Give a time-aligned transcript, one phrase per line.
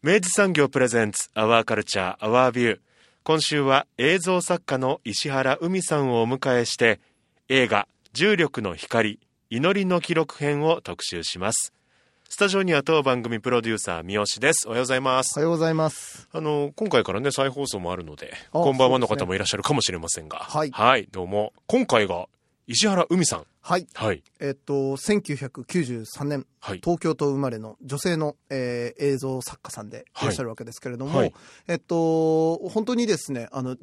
[0.00, 2.78] 明治産業プレゼンツアワーカルチャーアワービュー
[3.24, 7.00] 今週は映像作家の石原海さんをお迎えして
[7.48, 9.18] 映画重力の光
[9.50, 11.72] 祈りの記録編を特集します。
[12.28, 14.68] スタジオには当番組プロデューサー三好です。
[14.68, 15.36] おはようございます。
[15.36, 16.28] おはようございます。
[16.30, 20.38] あの今回からね再放送もあるのであこんばんはの方もいらっしゃるかもしれませんが。
[20.38, 21.52] はいどうも。
[21.66, 22.28] 今回が
[22.70, 23.44] 石原海さん。
[23.62, 23.86] はい。
[23.94, 24.22] はい。
[24.40, 26.80] えっと1993年はい。
[26.84, 31.34] 東京都生まれの女性の、えー映像作家さんでいらっしゃるわけですけれども、はい。
[31.66, 33.76] えっと本当にですねあの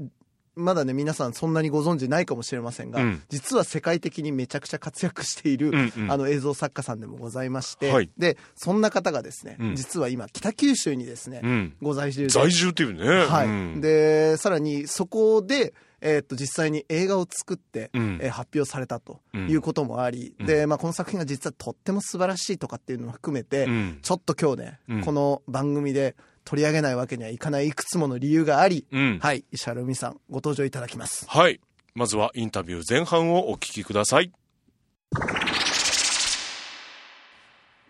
[0.53, 3.23] まだね皆さんそんなにご存知ないかもしれませんが、うん。
[3.29, 6.11] 実は世界的にめちゃくちゃ活躍している、うんうん。
[6.11, 8.11] あの映像作家さんでもございまして、はい。
[8.19, 9.75] でそんな方がですね、うん。
[9.75, 11.75] 実は今北九州にですね、うん。
[11.81, 12.29] ご在住で。
[12.29, 13.25] 在住っていうね。
[13.25, 13.47] はい。
[13.47, 13.81] うん。
[13.81, 15.73] でさらにそこで、
[16.07, 18.19] えーっと実際に映画を作って、うん。
[18.21, 19.49] えー発表されたとうん。
[19.49, 20.45] いうこともあり、うん。
[20.45, 23.99] でまあ、この作品が実はとっても素晴らしいとかっていうのも含めて、うん。
[24.01, 25.01] ちょっと今日ね、うん。
[25.01, 29.19] この番組で取り上げないわけにはいかないいくつもの理由があり、うん。
[29.19, 31.25] はい石原海さんご登場いただきます。
[31.27, 31.59] はい。
[31.95, 34.31] まずはインタビュー前半をお聞きください。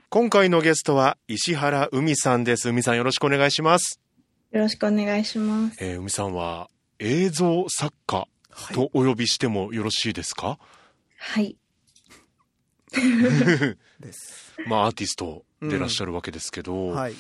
[0.10, 2.70] 今回のゲストは石原海さんです。
[2.70, 4.00] 海さんよろしくお願いします、
[4.52, 5.78] よろしくお願いします。
[5.84, 6.70] えー海さんは
[7.00, 8.76] 映像作家はい。
[8.76, 10.58] とお呼びしてもよろしいですか、
[11.18, 11.58] はい。
[14.00, 14.54] です。
[14.68, 17.16] まあアーティストでいらっしゃるわけですけど、はい。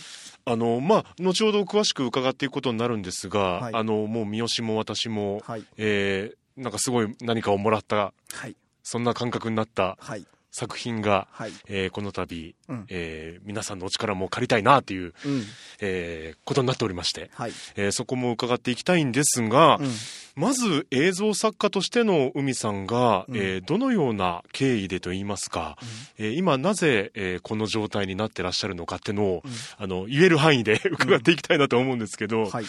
[0.45, 3.73] あのまあ後ほど詳しく伺っていくことになるんですが、はい。
[3.73, 5.65] あのもう三好も私も、はい。
[5.77, 8.55] えーなんかすごい何かをもらったはい。
[8.81, 10.25] そんな感覚になったはい
[10.57, 11.51] 作品が、はい。
[11.67, 12.85] えーこの度、うん。
[12.89, 15.43] えー皆さんのお力も借りたいなっていう、うん。
[15.81, 17.51] えーことになっておりまして、はい。
[17.75, 19.91] えーそこも伺っていきたいんですが、うん。
[20.35, 23.35] まず映像作家としての海さんが、うん。
[23.37, 25.77] えーどのような経緯でといいますか、
[26.17, 29.51] えー今なぜ、えーこの状態になってらっしゃるのかっていうのを、うん。
[29.77, 32.65] あの言える範囲で 伺っていきたいなと思うんですけど、はい。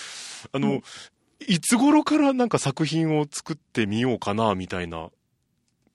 [0.53, 0.83] あの、
[1.47, 5.11] いつ頃からなんか作品を作ってみようかなみたいな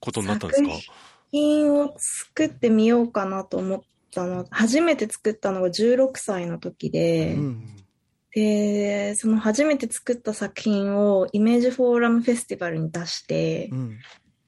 [0.00, 0.70] ことになったんですか？
[0.70, 0.82] 作
[1.32, 3.80] 品を作ってみようかなと思っ
[4.14, 7.76] たの、初めて作ったのが16歳の時で、うん。
[8.34, 13.98] で、その初めて作った作品をイメージフォーラムフェスティバルに出してう、ん。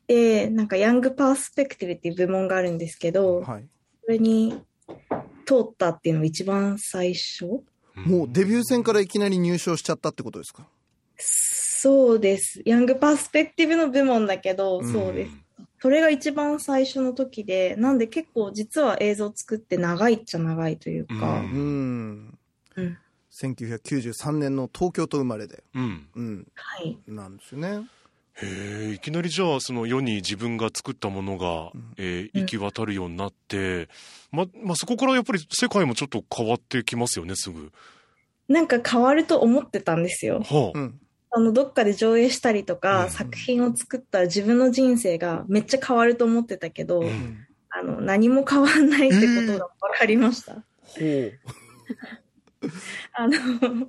[0.07, 3.69] で、なんかヤングパースペクティブっていう部門があるんですけど、はい。
[4.05, 4.63] それに
[5.47, 7.47] 通ったっていうのが一番最初。
[7.95, 10.67] もうデビュー戦からいきなり入賞しちゃったってことですか？
[11.19, 12.63] そうです。
[12.65, 14.93] ヤングパースペクティブの部門だけど、うん。
[14.93, 15.33] そうです。
[15.85, 22.39] それが一番最初の時で、なんで結構実は映像作って長いっちゃ長いというか、ううん。
[22.77, 22.99] うん。
[23.31, 25.63] 1993年の東京都生まれで。
[25.75, 26.09] うん。
[26.15, 26.47] うん。
[26.55, 26.99] はい。
[27.07, 27.87] なんですよね。
[28.37, 31.93] へえいきなりじゃあその世に自分が作ったものが、うん。
[31.99, 33.91] えー行き渡るようになって、
[34.33, 37.73] ままあ、そこからやっぱり世界もちょっと変わってきますよねすぐ。
[38.49, 40.41] なんか変わると思ってたんですよ。
[40.41, 40.79] はあ。
[40.79, 40.99] うん
[41.37, 43.11] あの、どっかで上映したりとか、うん。
[43.11, 47.47] 作品を作ったら自分の人生がめっちゃ変わると思ってたけど、うん。
[47.71, 50.55] あの、何も変わんないってことが分かりました。
[50.55, 50.61] ほ
[51.01, 51.33] う。
[53.13, 53.89] あの、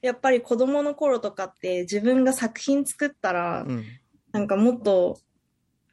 [0.00, 3.84] やっぱり子供の頃とかって自分が作品作ったら、うん。
[4.32, 5.18] なんかもっと、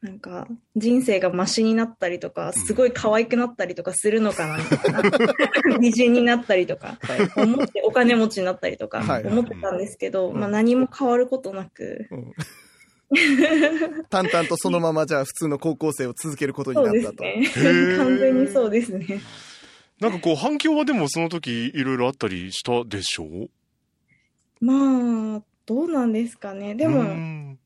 [0.03, 5.01] なんか人生がマシになったりとか、すごい可愛くなったりとかするのかな、みたいな。
[5.79, 6.97] 美人になったりとか、
[7.37, 12.33] 思ってお金持ちになったりとかはい思ってたんですけど、うんまあ何も変わることなく、うん
[14.09, 17.23] 淡々とそのままじゃあ普通の高校生を続けることになったと。
[17.23, 17.97] ねー。
[17.97, 19.21] 完全にそうですね。
[19.99, 23.25] なんかこう反響はでもその時いろいろあったりしたでしょ？
[23.25, 23.49] う
[24.65, 26.75] まあ、どうなんですかね。
[26.75, 27.59] でうも、ん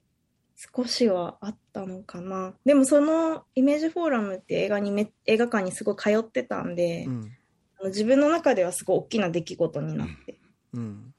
[0.58, 2.56] 少しはあったのかな。
[2.66, 7.32] でもそのイメージフォーラムって映画にめ、映画館にすごい通ってたんで、うん
[7.80, 10.40] あの自分の中ではすごい大きな出来事になって、
[10.74, 11.14] うん。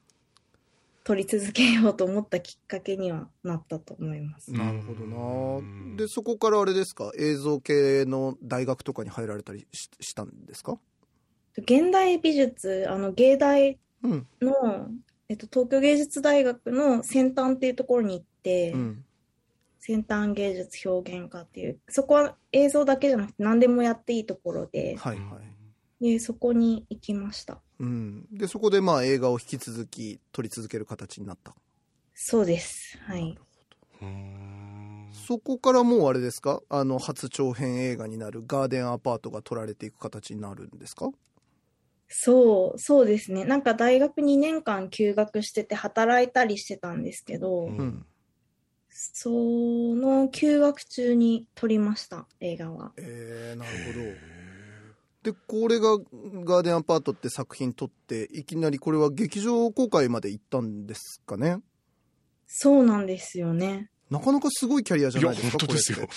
[1.04, 4.52] 撮り続けようと思ったきっかけにはなったと思います。
[4.52, 5.96] なるほどうんな。
[5.96, 10.80] で、そこからあれですか、映像系の大学とかに入られたりししたんですか？
[11.56, 14.26] 現代美術、あの芸大うん。
[14.42, 14.88] の、
[15.28, 19.04] えっと、東京芸術大学の先端っていうところに行って、うん。
[19.88, 25.40] 先端芸術表現科っていう、そこは映像だけじゃなくて何でもやっていいところで、はいは
[26.00, 26.04] い。
[26.04, 27.62] で、そこに行きました。
[27.78, 28.26] うん。
[28.30, 31.54] で、そこでまあ映画を引き続き撮り続ける形になった。
[32.12, 32.98] そうです。
[32.98, 33.38] はい。
[34.02, 36.60] うんそこからもうあれですか？
[36.68, 41.08] あの、初長編映画になるガーデンアパートが撮られていく形になるんですか？
[42.08, 43.46] そう、そうですね。
[43.46, 48.06] なんか大学2年間休学してて働いたりしてたんですけど、うんうん。
[49.12, 52.92] その休学中に撮りました、映画は。
[52.96, 55.32] えー、なるほど。
[55.32, 55.98] で、これが
[56.44, 61.58] ガーデンアパートって作品撮って、いきなりこれは劇場公開まで行ったんですかね？
[62.46, 63.90] そうなんですよね。
[64.10, 66.08] なかなかすごいキャリアじゃないですか本当ですよ。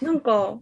[0.00, 0.58] なんか、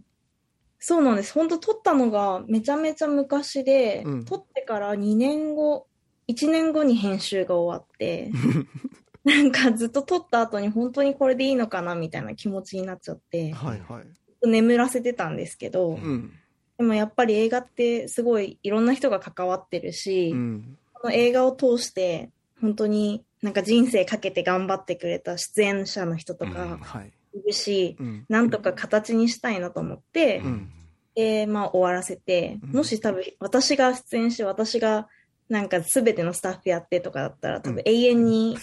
[0.79, 1.31] そうなんです。
[1.33, 5.87] 本当撮ったのがめちゃめちゃ昔で、うん撮ってから2年後、
[6.27, 8.31] 1年後に編集が終わって、
[9.25, 14.49] なんかずっと撮った後に本当にこれでいいのかなみたいな気持ちになっちゃって、はいはい。
[14.49, 16.33] 眠らせてたんですけど、うん。
[16.77, 20.77] でもやっぱり映画ってすごいいろんな人が関わってるし、うん。
[20.93, 27.11] この映画を通して本当になんか人生かけて頑張ってくれた出演者の人とうんかはい。
[27.33, 28.25] いるし、うん。
[28.27, 30.71] なんとか形にしたいなと思って、うん
[31.15, 35.07] で、まあ終わらせて、うんもし多分私が出演して私が
[35.49, 38.57] なんか全てのスタッフやってとかだったら多うん分永遠に、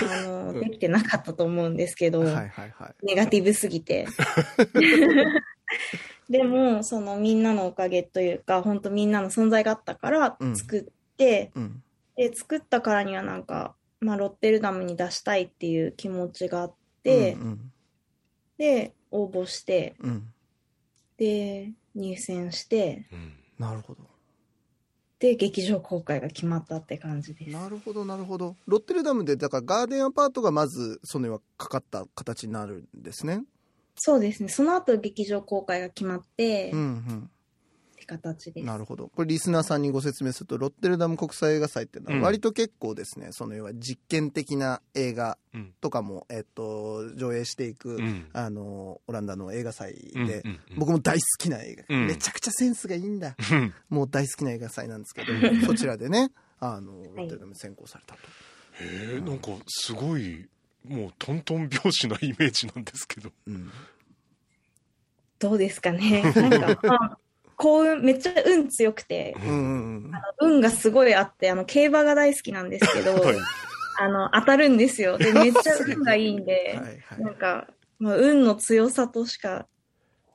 [0.00, 3.06] あうんの、できてなかったと思うんですけど、はいはいはい。
[3.06, 4.06] ネガティブすぎて。
[6.28, 11.82] でも、そのみんなのおかげというか、本当みんなの存在があったからうん作って、うん。
[12.16, 17.72] で、作ったからにはなんか、まあ、ロッテルダムに出したいっていう気持ちがあって、うん。
[18.58, 20.32] で、応募して、うん。
[21.16, 24.11] で、入選して、うんなるほど。
[25.22, 27.50] で、劇場公開が決まったって感じです。
[27.52, 28.56] なるほど、なるほど。
[28.66, 33.44] ロッテルダムで、だからガーデンアパートがまず、そのはかかった形になるんですね。
[33.94, 34.48] そうですね。
[34.48, 37.30] その後劇場公開が決まって、うんうっん。
[38.16, 38.66] て形です。
[38.66, 39.08] なるほど。
[39.08, 53.36] これリスナーさんにご説明すると、ロッテルダム国際映画祭っていうのうんは割と結構ですね、その要は実験的な映画うんとかも、えっと、上映していく、うんあの、オランダの映画祭で、うんうん僕も大好きな映画、うんめちゃくちゃセンスがいいんだ。
[53.52, 55.32] うんもう大好きな映画祭なんですけど、
[55.66, 56.30] そちらでね、
[56.60, 58.20] あの、ロッテルダム選考されたと。
[58.80, 60.48] へえなんかすごい
[60.88, 63.70] もうトントン拍子なイメージなんですけどうん。
[65.38, 66.22] どうですかね。
[66.36, 67.18] なんか、まあ、
[67.62, 70.12] 幸運、めっちゃ運強くて、うんうんうん。
[70.40, 73.36] 運がすごいあって、あの、競馬が大好きなんですけど、 はい
[74.00, 75.16] あの、当たるんですよ。
[75.16, 77.20] で、 めっちゃ運がいいんで、はいはい。
[77.20, 77.68] なんか、
[78.00, 79.68] まあ、運の強さとしか、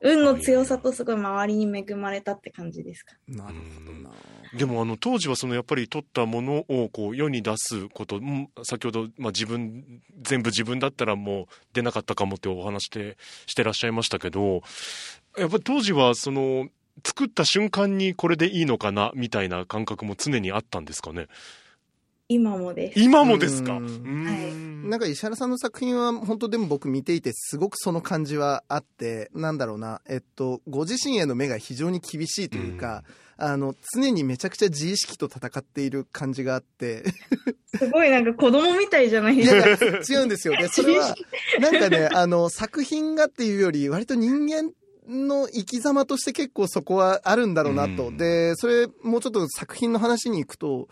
[0.00, 3.16] 運の強さとすごい周りに恵まれたって感じですか。
[3.26, 4.10] なるほどな。
[4.54, 14.62] でもあの当時はそのやっぱり撮ったものをこう世に出すことうん先ほど、まあ、自分全部自分だったらもう出なかったかもってお話してしてらっしゃいましたけど
[15.36, 16.68] やっぱり当時はその
[17.04, 21.26] 作った瞬間にこれでいいのかなみたいな感覚も常にあったんですかね？
[22.30, 23.00] 今もです。
[23.00, 23.72] 今もですか？
[23.74, 23.86] うん。
[23.86, 24.90] うん。
[24.90, 33.02] なんか石原さんの作品は本当でも僕見ていてすごくその感じはあって、なんだろうな、えっと、ご自身への目が非常に厳しいというか、
[33.38, 37.04] あの、常にめちゃくちゃ自意識と戦っている感じがあって、
[37.76, 40.20] すごいなんか子供みたいじゃないいですか。
[40.20, 40.54] 違うんですよ。
[40.56, 41.14] で、それは、
[41.60, 44.72] なんかね、 あの、作品がっていうより、割と人間
[45.08, 48.08] の生き様として結構そこはあるんだろうなと。
[48.08, 50.88] うんで、それ、もうちょっと作品の話に行くと、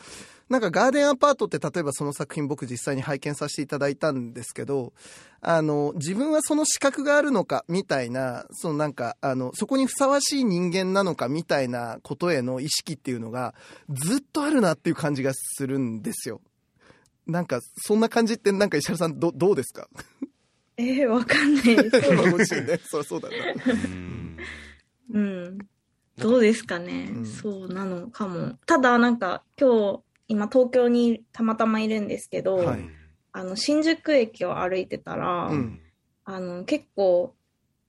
[0.48, 4.92] なんかガーデンアパートって例えばその作品僕実際に拝見させていただいたんですけど、
[5.40, 13.54] あの、自分はその資格があるのかみたいな、そのなんか、あの、そこにふさわしい人間なのかみたいなことへの意識っていうのが
[13.90, 16.40] ずっとあるなっていう感じがするんですよ。
[17.26, 19.88] なんか、そんな感じって、なんか石原さん、ど、どうですか？
[20.78, 22.10] えー、わかんないです。
[22.12, 22.78] まあご自身ね。
[22.84, 23.36] そう、そうだな。
[23.66, 24.36] うん
[25.12, 25.58] うん。
[26.18, 28.58] どうですかね、うんそうなのかも。
[28.66, 32.80] ただなんか今日、今東京にたまたまいるんですけど、はい
[33.32, 35.80] あの、新宿駅を歩いてたら、うん
[36.24, 37.34] あの、結構、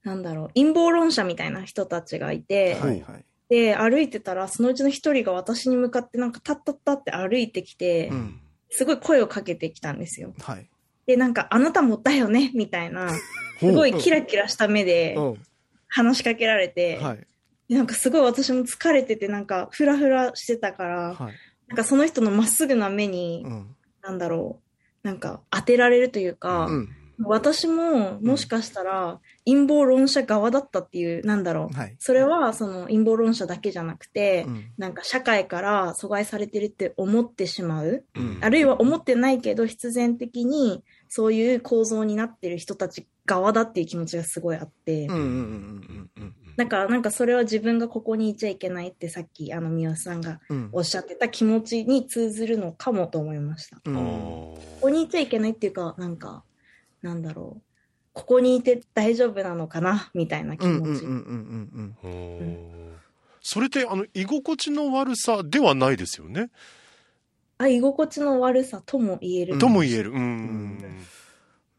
[0.04, 3.24] なんだろう、陰謀論者みたいな人たちがいて、はいはい。
[3.48, 8.40] で、歩いてたら、そのうちの一人が私に向かってなんか、タッタッタって歩いてきて、うん
[8.70, 10.34] すごい声をかけてきたんですよ。
[10.40, 10.68] はい。
[11.08, 12.52] で、なんか、あなたもだよね？
[12.54, 13.10] みたいな、
[13.58, 15.42] すごいキラキラした目でうん。
[15.88, 17.26] 話しかけられて、はい。
[17.70, 21.32] でなんかすごい私も疲れてて、なんかフラフラしてたから、はい。
[21.66, 23.76] なんかその人のまっすぐな目に、うん。
[24.02, 24.60] なんだろ
[25.02, 26.88] う、なんか当てられるというか、うん。
[27.20, 31.76] 私ももしかしたら陰謀論者側だったっていう、なんだろう。
[31.76, 31.96] はい。
[31.98, 34.70] それはその陰謀論者だけじゃなくて、うん。
[34.76, 38.04] なんか社会から阻害されてるって思ってしまう。
[38.14, 50.68] うんあるいは思ってないけど必然的にそういう構造になってる人たち側だっていう気持ちがすごいあって、うんうんうんうんうんだからなんかそれは自分がここにいちゃいけないってさっきあの三好さんがうん。
[50.72, 53.80] おっしゃってた気持ちに通ずるのかもと思いました。
[53.84, 53.94] うん。
[53.94, 56.42] ここにいちゃいけないっていうか、なんか、
[57.00, 57.62] なんだろう。
[58.12, 60.80] ここにいて大丈夫なのかなみたいな気持ち。
[60.80, 62.88] うんうんうんうんうんおー
[63.40, 66.50] それってあの居心地の悪さではないですよね、
[67.58, 69.54] あ、居心地の悪さとも言える。
[69.54, 70.10] うんとも言える。
[70.12, 70.78] うん、ん。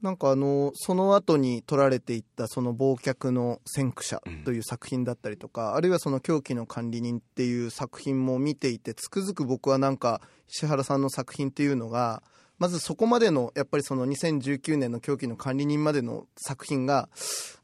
[0.02, 12.24] なんかあのその後に撮られていったその忘却の先駆者という作品だったりとか、あるいはその狂気の管理人っていう作品も見ていてつくづく僕はなんか石原さんの作品っていうのが
[12.60, 17.10] まずそこまでのやっぱりその2019年の狂気の管理人までの作品が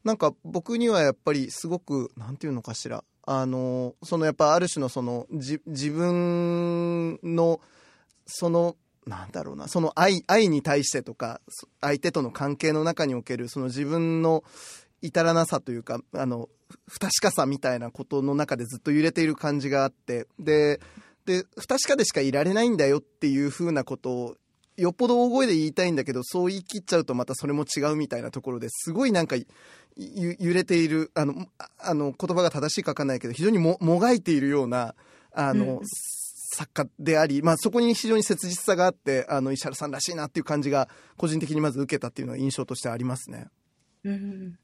[0.04, 3.02] なんか僕にはやっぱりすごくなんていうのかしら。
[3.28, 7.60] あのそのやっぱある種のそのじ自分の
[8.26, 11.40] そのなんだろうなその愛愛に対してとか
[11.80, 14.42] 相手との関係の中におけるその自分の
[15.00, 16.48] 至らなさというかあの
[16.88, 20.80] 不確かさみたいなことの中でずっと揺れている感じがあってで
[21.24, 24.36] で不確かでしかいられないんだよっていうふうなことを
[24.76, 31.46] よっぽど大声で言いたいんだけどそう言い切っちゃうとまたそれも違うみたいなところですごいなんか揺れているあの
[31.78, 34.94] あの言葉が正しいか分かんないけど非常にももがいているような
[35.32, 35.86] あの、うん。
[36.56, 43.48] 作家であり、まあ、そこに非常に切実さがあってあの石原さんらしいなっていう感じが個人的にまず受けたっていうのは印象としてありますね。
[44.04, 44.58] うん。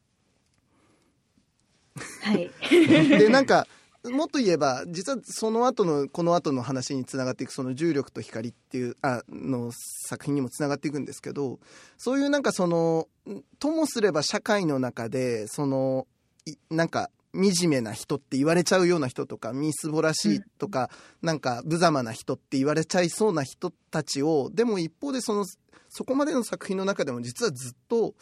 [2.22, 2.50] はい。
[2.70, 3.66] でなんか
[4.04, 9.70] もっと言えば実はその後のこの後の話につながっていくその重力と光っていうあの
[10.08, 11.60] 作品にもつながっていくんですけど
[11.98, 13.06] そういうなんかその
[13.58, 16.06] ともすれば社会の中でその
[16.46, 20.90] いなんか惨めな人って言われちゃうような人とかみすぼらしいとか、
[21.22, 25.44] なんか無様な人って言われちゃいそうな人たちをでも一方でその
[25.88, 28.14] そこまでの作品の中でも実はずっと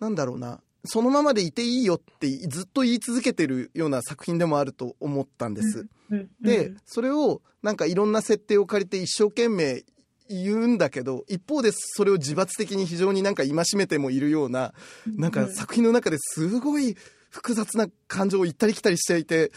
[0.00, 5.86] なんだろうなそのままでいていいよってずっと言い続けてるような作品でもあると思ったんです。
[6.10, 6.28] うん。
[6.40, 9.84] で、それをなんかいろんな設定を借りて一生懸命
[10.28, 14.74] 言うんだけど一方でそれを自発的に非常になんか戒めてもいるような
[15.06, 16.96] なんか作品の中ですごい
[17.36, 19.52] 複雑な感情を行ったり来たりしていて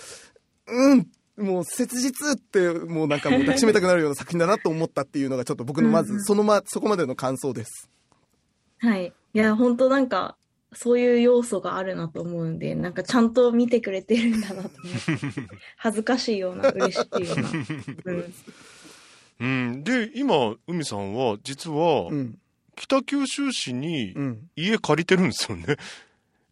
[0.67, 1.07] うん
[1.37, 7.89] もう切実ってもうなんかもう抱きしめたくなるような作品だなと思ったっていうのがちょっと僕のまずうんうんそのまそこまでの感想です。
[8.79, 9.13] はい。
[9.33, 10.35] いや、本当なんか、
[10.73, 15.41] そういう要素があるなと思うんで、なんかちゃんと見てくれてるんだなと思って、
[15.77, 17.49] 恥ずかしいような、嬉しいような。
[18.05, 18.33] うん。
[19.39, 22.37] うん、で今海さんは実はうん
[22.75, 25.77] 北九州市にうん家借りてるんですよね、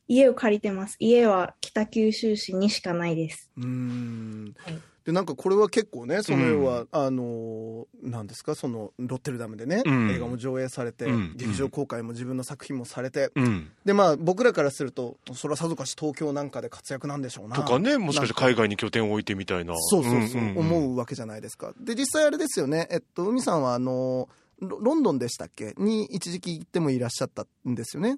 [0.07, 0.95] 家を借りてます。
[0.99, 3.49] 家は北九州市にしかないです。
[3.57, 4.55] うーん。
[4.57, 4.79] はい。
[5.05, 8.55] でなんかこれは結構ねそのうん要は、あのなんですか？
[8.55, 10.11] そのロッテルダムでね、うん。
[10.11, 11.33] 映画も上映されて、うん。
[11.37, 17.55] 劇場公開も自分の作品もされて、うん、でまあ僕らからするとそれはさぞかし東京なんかで活躍なんでしょうな。
[17.55, 19.75] とかねもしかして海外に拠点を置いてみたいな。
[19.77, 20.57] そうそうそう、んんん。
[20.57, 21.73] 思うわけじゃないですか。
[21.79, 22.89] で実際あれですよね。
[22.91, 24.27] えっと海さんはあの
[24.59, 25.73] ロロンドンでしたっけ？
[25.77, 28.17] に一時期行ってもいらっしゃったんですよね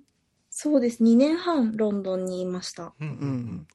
[0.61, 1.01] そうです。
[1.01, 2.93] 2年半ロンドンにいました。
[2.99, 3.67] うんうん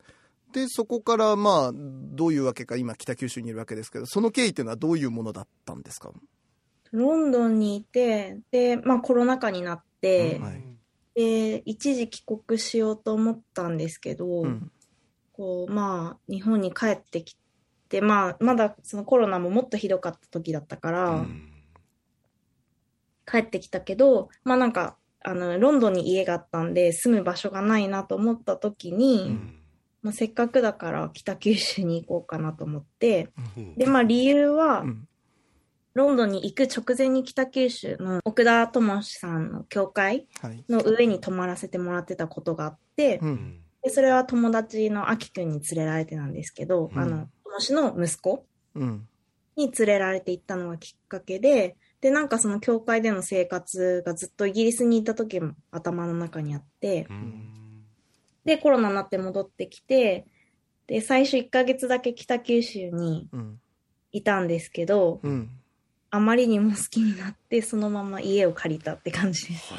[0.53, 6.13] でそこからまあどういうわけか今北九州にいるわけですけどその経緯っていうのはどういうものだったんですか、
[6.93, 10.63] ロンドンにいて、で、まあコロナ禍になって、はい。
[11.15, 14.71] で、一時帰国しようと思ったんですけど、うん。
[15.33, 17.37] こう、まあ、日本に帰ってき
[17.89, 21.51] て、まあ、まだそのコロナももっとひどかった時だったから、うん。
[23.27, 24.97] 帰ってきたけど、まあなんか、
[25.27, 29.55] あの、ロンドンに家があったんで、住む場所がないなと思った時に、うん。
[30.03, 33.75] まあ、せっかくだから北九州に行こうかなと思って、うん。
[33.77, 35.09] で、まあ理由は、うん。
[35.95, 40.65] ロンドンに行く直前に北九州の奥田智さんの教会はい。
[40.69, 43.33] の上に泊まらせてもらってたことがあって、ううん。
[43.33, 46.99] んでそれは友達のあきくんに連れられてなんですけど、うん。
[46.99, 49.09] あの、友氏の息子うん。
[49.57, 57.87] に連れられて行ったのがきっかけで、で、なんかその教会での生活がずっとイギリスにいた時も頭の中にあって、うん。
[58.45, 60.27] で、コロナになって戻ってきて、
[60.87, 63.59] で、最初1ヶ月だけ北九州にうん。
[64.13, 65.49] いたんですけど、うん。
[66.11, 69.73] あまりにも好きになって、そのまま家を借りたって感じです。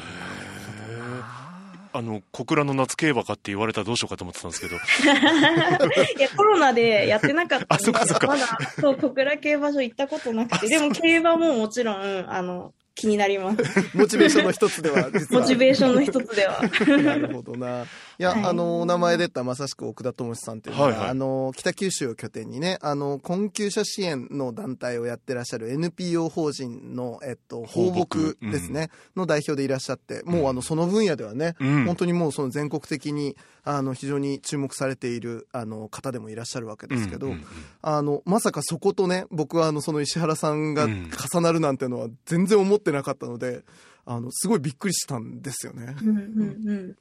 [1.96, 4.76] あの小倉の夏競馬かって言われたらどうしようかと思ってたんですけど
[6.18, 8.46] いや、コロナでやってなかったんで、あそっかそっかまだ、
[8.80, 13.62] そう、小倉競馬場行ったことなくて、でも競馬ももちろん、あの、気になります。
[13.94, 15.42] モチベーションの一つでは、実は。
[15.42, 16.62] モチベーションの一つでは。
[17.02, 17.84] なるほどな。
[18.18, 18.44] いや、はい。
[18.44, 21.08] あの、お名前出たまさしく奥田智さんっていうのは、はいはい。
[21.10, 31.84] あの、北九州を拠点にね、あの、困窮者支援の団体をやってらっしゃる NPO 法人の、えっと、放牧ですね、の代表でいらっしゃって、もうあの、その分野ではね、うん。
[31.84, 37.46] 本当にもうその全国的に、あの、非常に注目されている、あの、方でもいらっしゃるわけですけど、うんうんうん。
[37.82, 41.10] あの、まさかそことね、僕はあの、その石原さんがうん。
[41.34, 43.62] 重なるなんてのは全然思ってなかったので、
[44.06, 45.96] あの、すごいびっくりしたんですよね。
[46.00, 46.96] うんうんうん。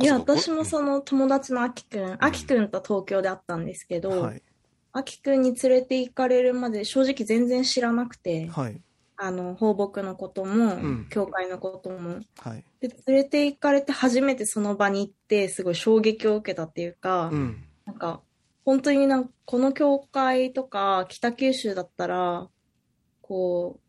[0.00, 4.42] いや、私もその友達のあきくん、あきくんと東京で会ったんですけど、はい。
[4.92, 8.80] あきくんに連れて行かれるまで正直全然知らなくて、はい。
[9.16, 12.20] あの、放牧のことも、ん教会のことも。
[12.38, 12.64] はい。
[12.80, 17.62] で、連れて行かれて初めてその場に行って、すごい衝撃を受けたっていうか、うん。
[17.84, 18.22] なんか、
[18.64, 22.48] 本当になんか、この教会とか、北九州だったら、
[23.20, 23.80] こう、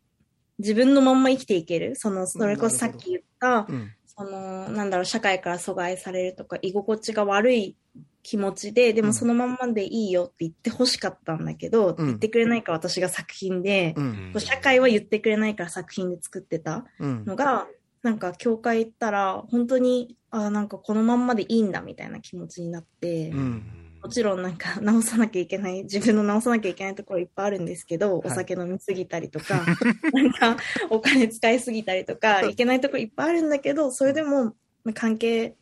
[0.58, 1.96] 自分のまんま生きていける。
[1.96, 3.90] その、それこそさっき言った、うん。
[4.16, 7.76] その、なんだろう、社会から阻害されるとか、居心地が悪い
[8.22, 14.34] 気持ちで、でうんもそのまんまでいいよって言って欲しかったんだけど、うん言ってくれないから私が作品で、うん。
[14.38, 17.24] 社会は言ってくれないから作品で作ってたうん。
[17.24, 17.66] のが、
[18.02, 23.81] なんか教会行ったら、本当に、あなんかこのまんまでいいんだみたいな気持ちになって、うん。
[24.02, 29.64] もちろんなんか 直さなきゃいけない、自分の直さなきゃいけないところいっぱいあるんですけど、はいお酒飲みすぎたりとか、
[30.12, 30.56] なんか
[30.90, 35.54] お金使いすぎたりとか、いけないところいっぱいあるんだけど、それでもまあ関係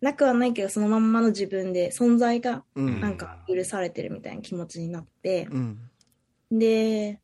[0.00, 3.00] なくはないけど、そのまんまの自分で存在がうん。
[3.00, 5.78] なんか許されてるみたいな気持ちになって、うん。
[6.50, 7.20] で、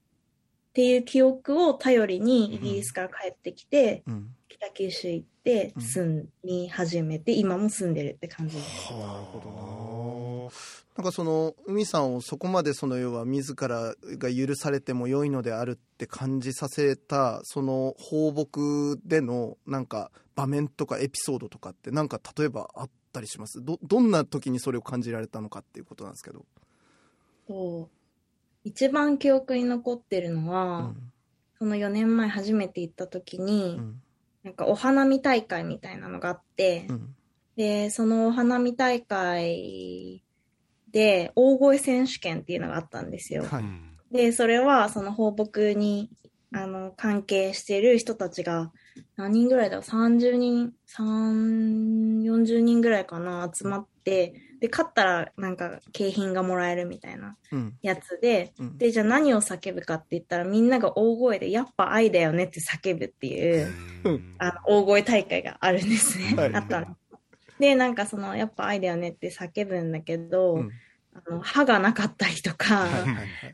[0.70, 4.34] っていう記憶を頼りにイギリスから帰ってきて、うん。
[4.62, 8.92] 北九州行ってうん住み始めて、今も住んでるって感じです。
[8.92, 9.50] なるほど
[10.46, 10.52] な。
[10.96, 23.64] なんかその海さんをそこまでその要は自らが許されても良いのであるって感じさせたその放牧でのなんか場面とかエピソードとかってなんか例えばあったりします？
[23.64, 27.88] どどんな時にそれを感じられたのかっていうことなんですけど。
[28.64, 31.08] 一番記憶に残ってるのは、うん
[31.58, 34.02] その4年前初めて行った時に、うん
[34.42, 37.14] なんかお花見大会みたいなのがあって、うん
[37.56, 40.22] で、そのお花見大会
[40.90, 43.44] で大声選手権っていうのがあったんですよ。
[43.44, 43.64] はい
[44.12, 46.10] で、それはその放牧に
[46.52, 48.70] あの関係してる人たちが
[49.16, 57.74] 何人ぐらいだろう ?30 人、3、40人ぐらいかな集まって、で、勝ったらなんか景品がもらえるみたいなうん。
[57.82, 58.78] やつで、うん。
[58.78, 63.66] で、じゃあ何を叫ぶかって言ったらみんなが大声でやっぱ愛だよねって叫ぶっていう、
[64.04, 66.36] うんあの、大声大会があるんですね。
[66.36, 66.54] はい。
[66.54, 66.96] あったの。
[67.58, 70.70] で、なんかその、やっぱ愛だよねって叫ぶんだけど、うん。
[71.14, 72.86] あの歯がなかったりとか、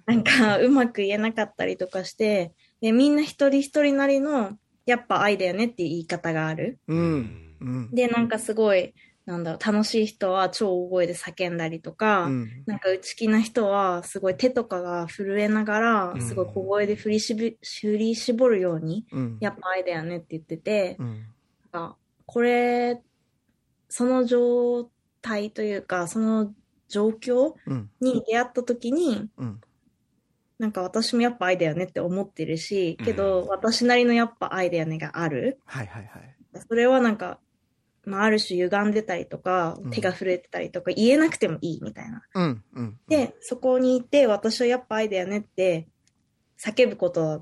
[0.05, 6.79] なんかうまく言えなかったりとかして、で、みんな一人一人なりの、やっぱ愛だよねっていう言い方がある。
[6.87, 7.57] うん。
[7.61, 7.91] うん。
[7.91, 8.95] で、なんかすごい、
[9.29, 12.49] なんだろう、楽しい人は超大声で叫んだりとか、うん。
[12.65, 16.21] なんか内気な人はすごい手とかが震えながらう、ん。
[16.23, 19.37] すごい小声で振りしび振り絞るように、うん。
[19.39, 21.27] やっぱ愛だよねって言ってて、うん。
[21.73, 23.03] なんかこれ、
[23.91, 26.55] その状態というか、その
[26.89, 27.91] 状況うん。
[28.01, 29.61] に出会った時に、うん。
[30.59, 35.61] なんか私もやっぱ愛だよねって思ってるし、けど私なりのやっぱ愛だよねがある。
[35.67, 36.37] はいはいはい。
[36.67, 37.41] それはなんか、
[38.09, 42.23] まあ、ある種歪んでたりとかうん、手が震えてたりとか、言えなくてもいいみたいな。
[42.35, 45.89] うんうんで、そこにいて、私はやっぱ愛だよねって
[46.59, 47.41] 叫ぶことは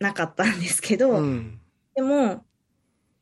[0.00, 1.60] なかったんですけど、うん。
[1.94, 2.44] でも、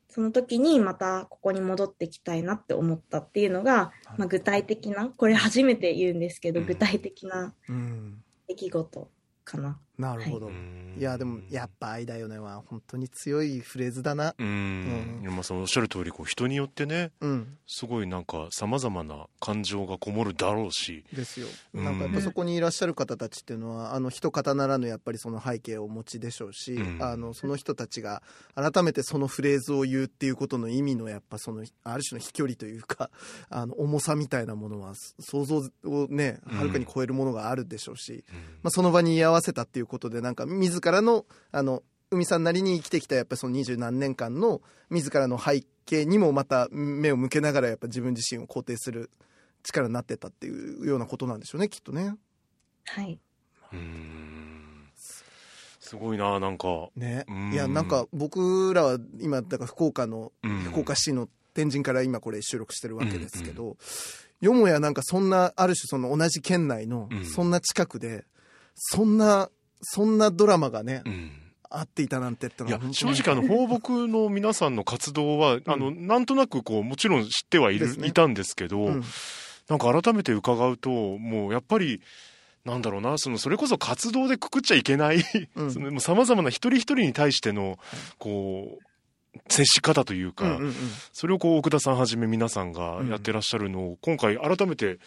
[0.09, 6.67] その時にまたここに戻ってきたいなって思ったっていうのが、まあ、具体的な、これ初めて言うんですけど、うん。
[6.67, 8.23] 具体的なうん。
[8.47, 9.11] 出来事
[9.45, 9.81] かな。
[9.99, 10.51] なるほど、
[10.99, 11.03] い。
[11.03, 14.35] やでもやっぱ愛だよねは本当に強いフレーズだな。
[14.39, 15.45] うん、うん。
[15.45, 17.59] そのおっしゃる通りこう人によってねうん。
[17.67, 21.05] すごいなんかさまざまな感情がこもるだろうし。
[21.13, 21.47] ですよ。
[21.75, 21.85] うん。
[21.85, 27.03] なんかやっぱそこにいらっしゃる方たちっていうのはあの一方ならぬやっぱりその背景をお持ちでしょうし、うん。
[27.03, 28.23] あのその人たちが
[28.55, 33.11] 改めてそのフレーズを言うっていうことの意味のやっぱそのある種の飛距離というか
[33.51, 38.25] あの重さみたいなものは想像をねはるかに超えるものがあるでしょうし、
[38.63, 49.11] まあ、その場に居合わせたっていうことでなんか自らのあの海さんなりに生きてきたやっぱりその二十何年間の自らの背景にもまた目を向けながらやっぱ自分自身を肯定する
[49.63, 52.15] 力になってったっていうようなことなんでしょうねきっとね。
[52.87, 53.19] はい。
[53.73, 54.45] うん
[55.81, 56.89] すごいななんか。
[56.97, 57.25] ね。
[57.29, 57.53] うん。
[57.53, 60.61] いやなんか僕らは今だから福岡のうん。
[60.61, 63.77] 福岡市の天神から今これ収録してるわけですけど、
[64.41, 68.25] よもやなんかそんな、ある種その同じ県内のうん、そんな近くで、
[68.75, 69.51] そんな、
[69.85, 71.31] そんなドラマがね、うん。
[71.71, 78.09] あっていたなんてってのいや正直あの放牧の皆さんの活動は、あのなんとなくこうもちろん知ってはいる、ね。
[78.09, 79.05] いたんですけど、うん。
[79.69, 82.01] なんか改めて伺うともうやっぱり
[82.65, 85.25] なんだろうなそのそれこそ活動でくくっちゃいけない
[85.57, 86.01] うん。
[86.01, 87.79] さまざまな一人一人に対しての
[88.19, 90.75] こう接し方というか、うんうんうん。
[91.13, 94.99] それをこう奥田さんはじめ皆さんがやってらっしゃるのを今回改めて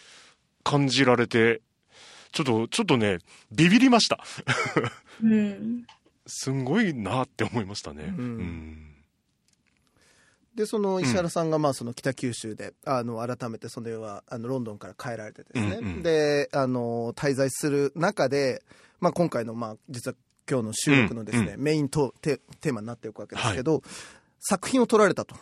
[0.64, 1.62] 感じられて
[2.38, 3.18] ちょっとちょっとね
[3.52, 4.20] ビビりました。
[5.24, 5.88] うん。
[6.28, 8.14] すんごいなって思いましたね。
[8.16, 8.26] うん。
[8.26, 8.94] うん。
[10.54, 16.04] でその石原さんがまあその北九州で、あの改めてそれはあのロンドンから帰られてですね、うんうん。
[16.04, 18.62] であの滞在する中で、
[19.00, 20.16] まあ、今回のまあ実は
[20.50, 23.82] 今日の収録のですね、うメインとテテーマになっていくわけですけど、
[24.40, 25.36] 作品を撮られたと、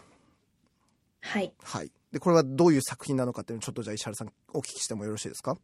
[1.22, 1.52] はい。
[1.64, 5.58] はい、でこれはどういう作品なのかっていうのをちょっとじゃあ石原さんお聞きしてもよろしいですか？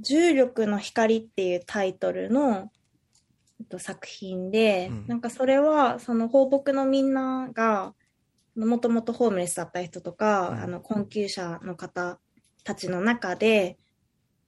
[0.00, 2.70] 重力の光っていうタイトルの
[3.60, 5.06] えっと作品で、うん。
[5.06, 7.94] なんかそれはその放牧のみんなが
[8.56, 10.58] もともとホームレスだった人とか、うん。
[10.58, 12.18] あの困窮者の方
[12.64, 13.78] たちの中で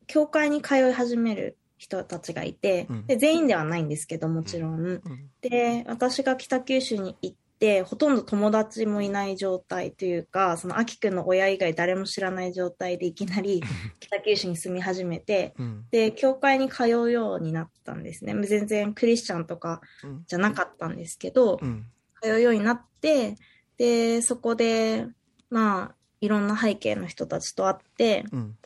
[0.06, 3.06] 教会に通い始める人たちがいて、うん。
[3.06, 5.00] で全員ではないんですけどもちろん。
[5.40, 13.62] で私が北九州に行ってほとんど友達もいない状態というかそのあきくんの親以外誰も知らない状態でいきなり
[14.00, 15.84] 北九州に住み始めてうん。
[15.90, 18.34] で教会に通うようになったんですね。
[18.46, 20.24] 全然クリスチャンとかうん。
[20.26, 21.86] じゃなかったんですけどうん。
[22.22, 23.36] 通うようになって
[23.76, 25.06] でそこで
[25.50, 28.58] まあいろんな背景の人たちと会ってうん。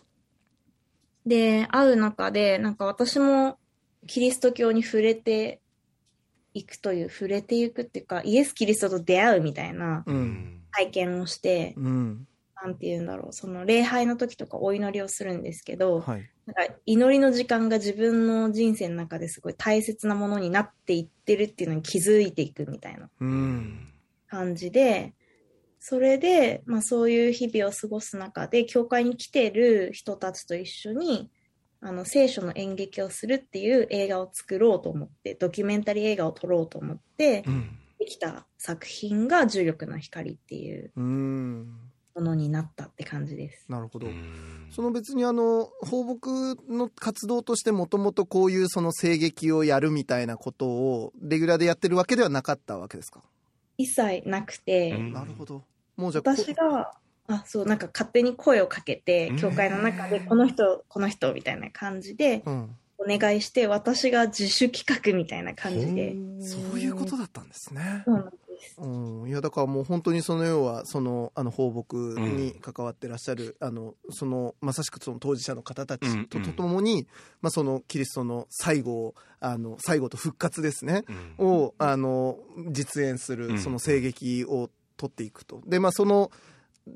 [1.26, 3.59] で会う中でなんか私も
[4.07, 5.61] キリスト教に触れて
[6.54, 10.04] いくという触れていくっていうかイエス・キリストと出会うみたいな
[10.72, 12.26] 体験をして、うん。
[12.62, 16.30] なんて言うんだろうその礼拝の時とかお祈りをするんですけど、はい。
[16.46, 23.88] なんか祈りの時間が自分の人生の中ですごい大切なものになっていってるっていうのに気づいていくみたいなうん。
[24.28, 25.14] 感じで、
[25.78, 31.30] それで、まあそういう日々を過ごす中で、教会に来てる人たちと一緒に、
[31.83, 37.79] あの、聖書の演劇をするっていう映画を作ろうと思って、ドキュメンタリー映画を撮ろうと思ってう、ん。
[37.99, 41.90] できた作品が重力の光っていううん。
[42.14, 43.66] ものになったって感じです。
[43.69, 44.69] なるほど、うん。
[44.71, 46.21] その別にあの放牧
[46.69, 53.23] の活動としてもともとこういうその声劇をやるみたいなことをレギュラーでやってるわけではなかったわけですか、
[53.79, 55.12] 一切なくて、うん。
[55.12, 55.62] なるほど。
[55.97, 56.93] もうじゃ私が、
[57.37, 66.16] あ、そう、なんか勝手に声をかけてうん、教会の中で、この人、この人みたいな感じで、うん、お願いして、私が自主企画みたいな感じで。
[66.40, 68.03] そういうことだったんですね。
[68.05, 68.40] そうなんです。
[68.79, 77.07] うん、いやだからもう本当にその要はそのあの放牧に関わってらっしゃる、あのそのまさしくその当事者の方たちと,、うんうんともに、
[77.40, 81.05] まあ、そのキリストの最後をあの最後と復活ですね、
[81.38, 82.38] うんをあの
[82.71, 85.61] 実演すうんるその声劇を撮っていくと。
[85.66, 86.31] でまあその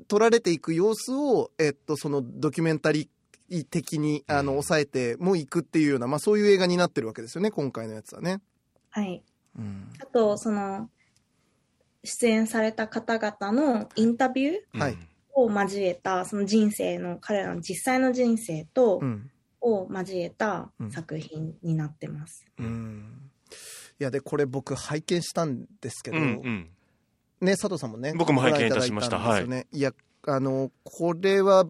[0.07, 8.41] 撮られていく様子を、えっと、そのドキュメンタリー的にあのうん抑えてもいくっていうような、まあ、そういう映画になってるわけですよね今回のやつはね。
[8.89, 9.23] はい。
[9.57, 9.89] うん。
[10.01, 10.89] あと、その、
[12.03, 14.97] 出演された方々のインタビューはい。
[15.33, 19.31] を交えた、その人生の、彼らの実際の人生と、うん。
[19.61, 20.91] を交えたうん。
[20.91, 22.45] 作品になってます。
[22.57, 23.31] うん。
[23.99, 26.69] いやでこれ僕拝見したんですけど、うんうん
[27.45, 29.17] ね佐藤さんもね僕も拝見いたしました。
[29.17, 29.79] ご覧いただいたんですよね。
[29.79, 29.93] いや
[30.27, 31.65] あのこれは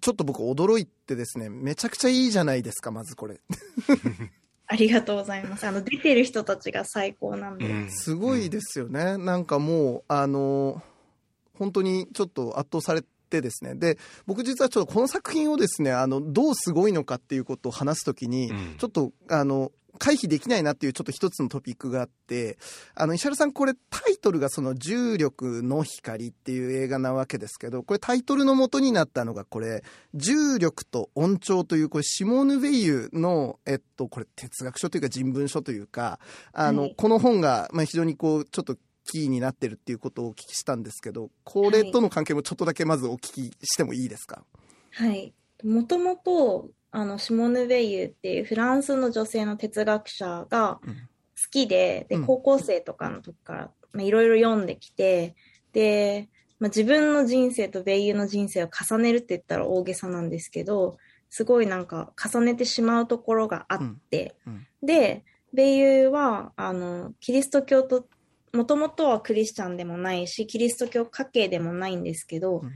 [0.00, 3.40] ちょっと僕驚いてですねめちゃくちゃいいじゃないですかまずこれ。
[4.66, 5.66] ありがとうございます。
[5.66, 7.66] あの、出てる人たちが最高なんで。
[7.66, 7.90] うん。
[7.90, 10.82] すごいですよね、なんかもうあの
[11.58, 13.74] 本当にちょっと圧倒されてですね。
[13.74, 18.74] で僕実はちょっとこの作品をですねあのどうすごいのかっていうことを話すときに、うん。
[18.78, 22.58] ちょっとあの回避できないなっていうちょっと一つのトピックがあって
[22.94, 36.18] あの石原さんこれタイトルがその重力の光っていう映画なわけですけどこれタイトルの元になったのがこれ重力と音調というこれシモーヌ・ヴェイユのえっとこれ哲学書というか人文書というか
[36.52, 36.94] あの、はい。
[36.96, 44.44] この本がまあ非常にこうちょっとキーになってるっていうことをお聞きしたんですけどこれとの関係もちょっとだけまずお聞きしてもいいですか、
[44.92, 45.32] はい。
[45.64, 50.94] もともと、あの、シモヌ・ベイユっていうフランスの女性の哲学者がうん。
[51.44, 52.26] 好きで、で、うん。
[52.26, 55.34] 高校生とかの時から、まあ、いろいろ読んできて、
[55.72, 56.28] で、
[56.60, 60.98] まあ、自分の人生とベイユの人生を重ねるって言ったら大げさなんですけど、
[61.30, 64.66] すごいなんか重ねてしまうところがあって、うん。
[64.82, 68.06] で、ベイユは、あの、キリスト教と
[68.52, 72.72] もともとはクリスチャンでもないし、キリスト教家系でもないんですけど、うん。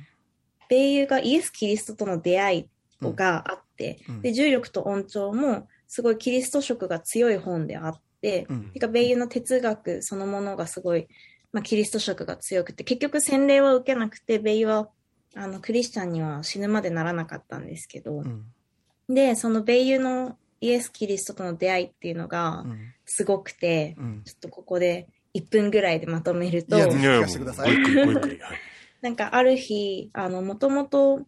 [0.69, 2.69] 米友がイエス・キリストとの出会い
[3.03, 4.23] があって、うん。
[4.23, 8.71] で、重力と音調もすごいキリスト色が強い本であって、うん。
[8.71, 11.09] てか、米友の哲学そのものがすごい、
[11.53, 14.89] まあ、キリスト色が強くて、結局洗礼は受けなくて、米友は、
[15.35, 18.47] あの、クリスチャンには死ぬまでならなかったんですけど、うん。
[19.09, 22.95] で、その米友のイエス・キリストとの出会いっていうのがうん。
[23.05, 24.23] すごくて、うん。
[24.25, 25.07] ちょっとここで
[25.37, 27.27] 1分ぐらいでまとめるとい、やぜひいや聞か
[29.03, 31.21] なんかある日、あの、もともと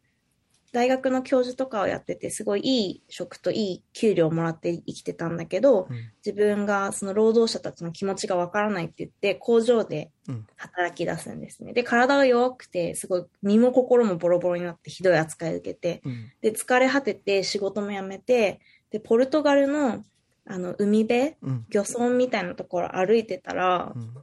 [0.73, 6.13] 大学の教授とかをやってて、すごいいい職といい給料をもらって生きてたんだけど、うん。
[6.25, 10.47] 自分がその労働者たちの気持ちがわからないって言って、工場でうん。
[10.57, 11.73] 働き出すんですね。
[11.73, 16.33] で、体が弱くて、すごい身も心もボロボロになってひどい扱いを受けて、うん。
[16.41, 20.03] で、疲れ果てて仕事も辞めて、で、ポルトガルの、
[20.49, 21.67] あの、海辺、うん。
[21.69, 24.15] 漁村みたいなところ歩いてたら、うん。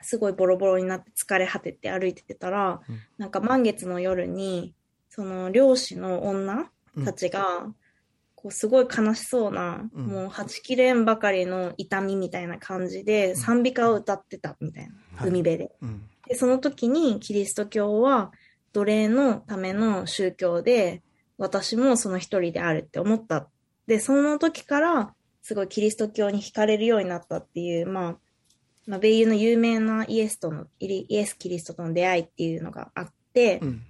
[0.00, 2.98] すごいボロボロになって疲れ果てて歩いてたら、うん。
[3.18, 4.74] なんか満月の夜に、
[5.08, 6.70] その漁師の女
[7.04, 7.66] たちが、
[8.34, 10.06] こうすごい悲しそうな、うん。
[10.06, 15.30] もうはちきれんばかりの痛みみたいな感じで賛美歌を歌ってたみたいな、はい。
[15.30, 15.72] 海辺で。
[15.82, 16.08] うん。
[16.28, 18.32] で、その時にキリスト教は
[18.72, 21.02] 奴隷のための宗教で、
[21.38, 23.48] 私もその一人であるって思った。
[23.86, 28.16] で、その時から、すごいキリスト教に惹かれるようになったっていう、まあ、
[28.86, 33.82] まあ、米友の有名なイエスとの、イエス・キリストとの出会いっていうのがあって、うん。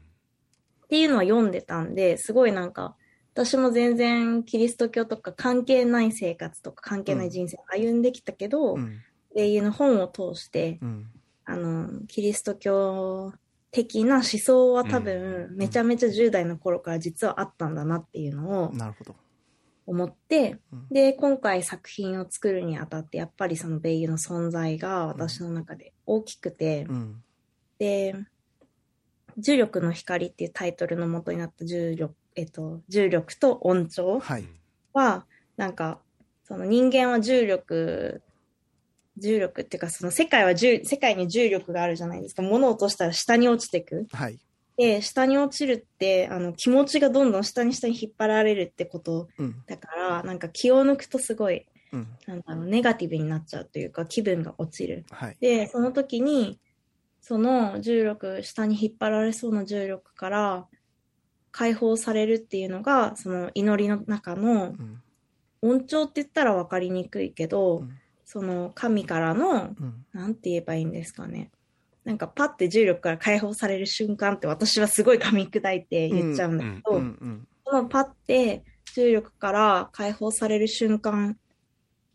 [0.85, 2.97] っていうのは読んでたんで、すごいなんか、
[3.35, 8.99] 私も全然キリスト教とか関係ない生活とか関係ない人生を歩んできたけど、うん。
[9.33, 11.07] 米友の本を通して、うん。
[11.45, 13.33] あの、キリスト教
[13.71, 19.14] 的な思想は多う分、めちゃめちゃ10代の頃から実はあったんだなっていうのをなるほど
[19.87, 27.23] 思ってうん、で、今回作品を作るにあたって、やっぱりそのベイユの存在が私の中で大きくて、うん
[27.79, 28.14] で、
[29.37, 34.44] 重力の光っていうタイトルの元になった重力、えっと、重力と音調はい
[34.92, 35.99] は、なんか、
[36.44, 38.23] その人間は重力、
[39.18, 42.42] 重力っていうか、その世界は重、世界に重力があるじゃないですか。
[42.42, 44.07] 物を落としたら下に落ちてく。
[44.12, 44.38] はい
[44.77, 49.63] で、下に落ちるって、あの、気持ちがどんどん下に下に引っ張られるってことうん。
[49.67, 52.09] だから、なんか気を抜くとすごい、うん。
[52.27, 55.05] なんだろう、ネガティブになっちゃうというか、気分が落ちる。
[55.11, 55.37] はい。
[55.41, 56.59] で、その時に、
[57.21, 60.67] その重力、下に引っ張られそうな重力から
[61.53, 65.01] 解放されるっていうのが、その祈りの中のうん。
[65.63, 67.99] 音調って言ったら分かりにくいけど、うん。
[68.25, 70.05] その神からの、うん。
[70.13, 71.51] なんて言えばいいんですかね。
[72.05, 77.03] なんかパッて重力から解放される瞬間って私はすごい噛み砕いて言っちゃうんだけど、
[77.67, 78.62] そのパッて
[78.95, 81.37] 重力から解放される瞬間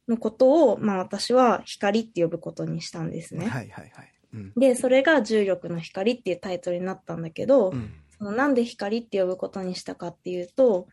[0.08, 3.48] のことを、まあ私は光って呼ぶことにしたんですうんね。
[3.48, 4.12] はいはいはい。
[4.34, 4.54] うん。
[4.56, 7.94] で、それが重力の光っていうタイトルになったんだけど、うん。
[8.18, 10.88] そのなんで光って呼ぶことにしたかっていうと、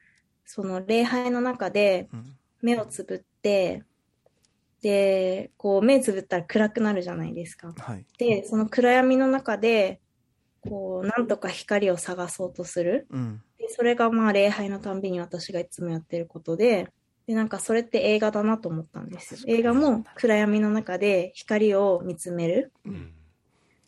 [0.44, 2.37] その礼拝の中でうん。
[2.62, 3.82] 目をつぶって、
[4.82, 7.74] で、こう目つぶったら暗くなるじゃないですか。
[7.76, 10.00] はいで、その暗闇の中で、
[10.60, 13.06] こう、なんとか光を探そうとする。
[13.10, 16.88] うんで、それがまあ礼拝のたんびに私がいつもやってることで、
[17.26, 19.40] で、なんかそれって映画だなと思ったんですよ。
[19.46, 22.72] 映画も暗闇の中で光を見つめる。
[22.84, 23.12] うん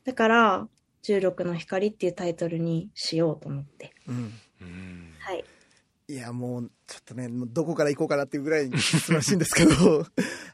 [0.05, 0.69] だから、
[1.03, 3.93] 重力の光っていうタイトルにしようと思って。
[4.07, 5.45] うんうんはい。
[6.09, 10.07] いや、もう、ちょっとね、もうどこから行こうかなっていうぐらい素晴らしいんですけど、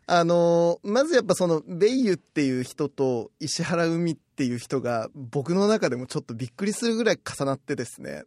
[0.06, 8.24] あの、まずやっぱその、ベイユっていう人と石原海っていう人が、僕の中でもちょっとびっくりするぐらい重なってですね、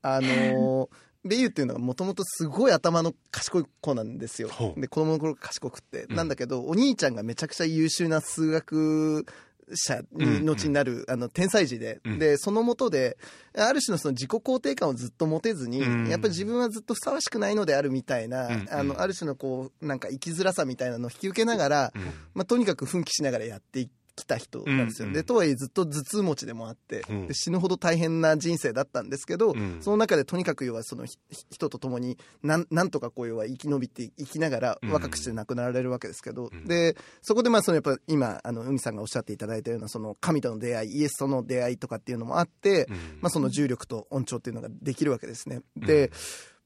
[0.00, 0.88] あの、
[1.24, 4.48] ベイユっていうのはもともとすごい頭の賢い子なんですよ。
[4.76, 6.04] で、子供の頃賢くって。
[6.04, 6.16] うん。
[6.16, 9.24] なんだけど、お兄ちゃんがめちゃくちゃ優秀な数学
[9.74, 12.18] 者にうん後になる、あの、天才児で、うん。
[12.18, 13.16] で、そのもとで、
[13.54, 16.08] ある種のその自己肯定感をずっと持てずに、うん。
[16.08, 22.02] やっぱり自分はずっとふさわしくないのであるみたいな、うんあの、ある種のこう、なんか生きづらさみたいなのを引き受けながら、うん。
[22.34, 25.08] まあ、とにかく奮起しながらやってきた人なんですよ。
[25.08, 25.14] うん。
[25.14, 27.26] で、とはいえずっと頭痛持ちでもあって、うん。
[27.26, 29.78] で死ぬほど大変な人生だったんですけど、うん。
[29.80, 31.16] その中でとにかく要はそのひ
[31.50, 34.92] 人と共になんなんとかこう要は生き延びていきながらうん。
[34.92, 36.66] 若くして亡くなられるわけですけど、うん。
[36.66, 42.96] でそこでまあそのやっぱ今あの海さんがおっしゃっていただいたようなその神との出会いイエスとの出会いとかっていうのもあって、うん。
[43.20, 45.60] まあ、その重力と音調っていうのができるわけですね。
[45.76, 46.10] で、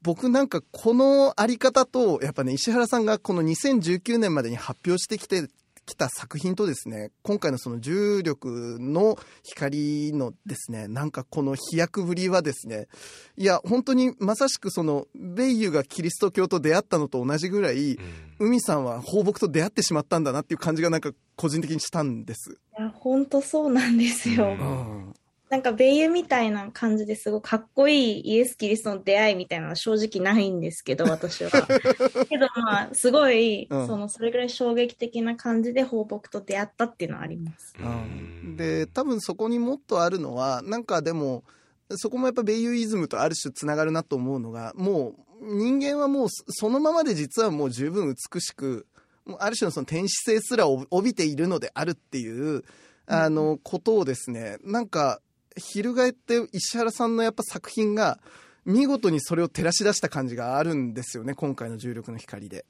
[0.02, 5.48] 僕なんかこのあり方とやっぱね石原さんがこの2019年までに発表してきて
[5.86, 12.88] きた作品とですね、今回のその重力の光のですね、なんかこの飛躍ぶりはですね、
[13.36, 17.98] いや、本当にまさしくその、ベイユがキリスト教と出会ったのと同じぐらい、
[18.38, 22.58] 海さんは放牧と出会ってしまったんだなっていう感じがなんか個人的にしたんです。
[22.78, 24.44] いや、ほんとそうなんですよ。
[24.44, 25.14] うん
[25.48, 31.50] なんか、ベイユみたいな感じですごいかっこいいイエス・キリストの出会いみたいなのは正直ないんですけど、 私は。
[31.50, 37.74] けどまあ、すごい、うんその、それぐらい衝撃的な感じで放牧と出会ったっていうのはあります。
[37.78, 41.44] うんで多分そこにもっとあるのはなんかでも
[41.90, 48.86] そこもやっぱベイユイズムとある種つながるなと思うのがもう人間はもうそそのままで実はもう十分美しく
[49.24, 52.64] もうある種のその天使性すら帯帯びているのであるっていう
[53.06, 55.20] あのことをですねなんか
[55.56, 58.18] 翻って石原さんのやっぱ作品が
[58.66, 62.66] 見事にそれを照らし出した感じがあるんですよね今回の重力の光で。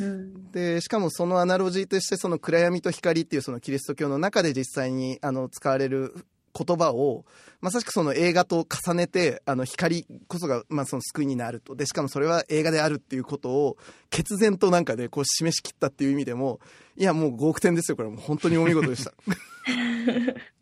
[0.00, 0.50] うん。
[0.52, 6.14] でしかもそのアナロジーとしてその暗闇と光っていうそのキリスト教の中で実際にあの使われる
[6.52, 7.24] 言葉を
[7.60, 13.76] まさしくその映画と重ねてあの光こそがまあその救いになるとでしかもそれは映画であるっていうことを
[14.10, 16.60] 決然となんかでこう示しきったっていう意味でも
[16.96, 19.14] いやもう5億点ですよこれはもう本当にお見事でした。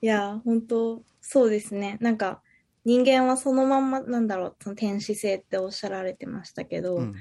[0.00, 1.98] いや、本当そうですね。
[2.00, 2.42] なんか、
[2.84, 7.14] 人間はそのまんま、なんだろう、その天使性っておっしゃられてましたけど、うん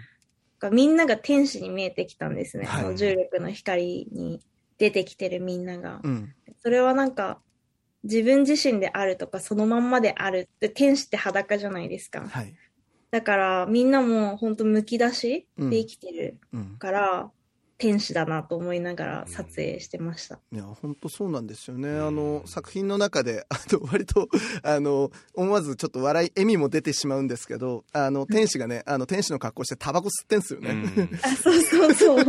[0.71, 2.63] みんなが天使に見えてきたんですね。
[2.63, 4.39] はいその重力の光に
[4.77, 5.99] 出てきてるみんなが。
[6.03, 7.41] うんそれはなんか、
[8.03, 12.21] 自分自身であるとか、そのまんまであるって、天使って裸じゃないですか。
[12.29, 12.55] はい
[13.11, 17.31] だから、みんなも本当むき出しで生きてるうん、から、
[17.83, 20.39] 天使だなと思いながら撮影してました。
[20.53, 24.29] いや本当そうなんですよね、あの作品の中で あの割と
[24.63, 30.81] あの思わずちょっと笑い笑みも出てしまうんですけどあの天使がねあの天使の格好してタバコ吸ってんすよね、
[31.23, 32.25] あ、そうそうそう。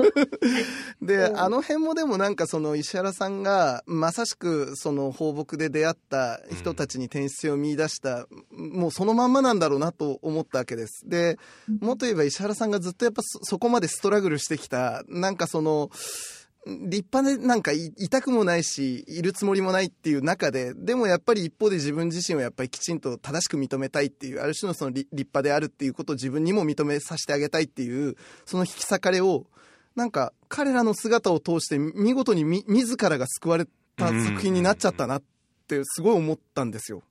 [1.00, 1.38] でうん。
[1.38, 11.08] あの辺もでもなんかその石原さんがまさしくその放牧で出会った人たちに天使性を見出した、もうそのまんまなんだろうなと思ったわけです。
[11.08, 11.38] で
[11.80, 15.90] もっと言えば石原さんがずっとやっぱそそこまでストラグルしてきたなんかその
[16.66, 29.44] 立派でなんかい痛くもないしいるつもりもないっていう中ででもやっぱり一方で自分自身をやっぱりきちんと正しく認めたいっていうある種のその立立派であるっていうことを自分にも認めさせてあげたいっていうその引き裂かれを
[29.94, 35.22] なんか彼らの姿を通して見事にみ自らが救われた作品になっちゃったなっ
[35.68, 37.02] てすごい思ったんですよ。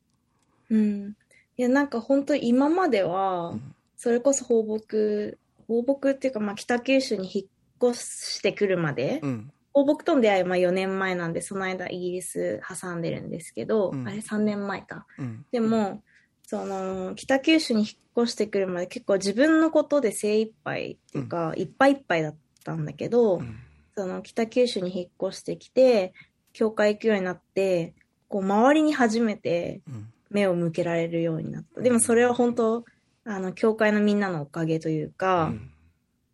[0.69, 1.15] うん。
[1.57, 7.45] いや、なんか本当今まではうん、それこそ放牧、放牧っていうか、まあ北九州に引っ
[7.91, 9.51] 越してくるまで、うん。
[9.73, 14.07] 放牧との出会いはまあ4年前なんで、その間イギリス挟んでるんですけど、うん。
[14.07, 15.05] あれ3年前か。
[15.17, 15.45] うん。
[15.51, 16.03] でも、
[16.45, 23.59] その、北九州に引っ越してくるまで結構自分のことで精一杯っていうか、いっぱいいっぱいだったんだけど、うん。
[23.95, 26.13] その北九州に引っ越してきて、
[26.53, 27.95] 教会行くようになって、
[28.27, 30.09] こう周りに初めてうん。
[30.29, 31.81] 目を向けられるようになった。
[31.81, 32.83] でもそれは本当、
[33.23, 35.72] あの、教会のみんなのおかげというか、うん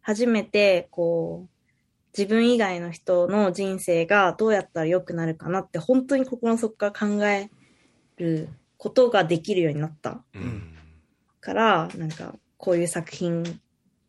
[0.10, 7.52] 初めて、こう、自分以外の人の人生がどうやったら良くなるかなって、本当に心の底から考え
[8.18, 10.74] ることができるようになったうん
[11.40, 13.44] から、なんか、こういう作品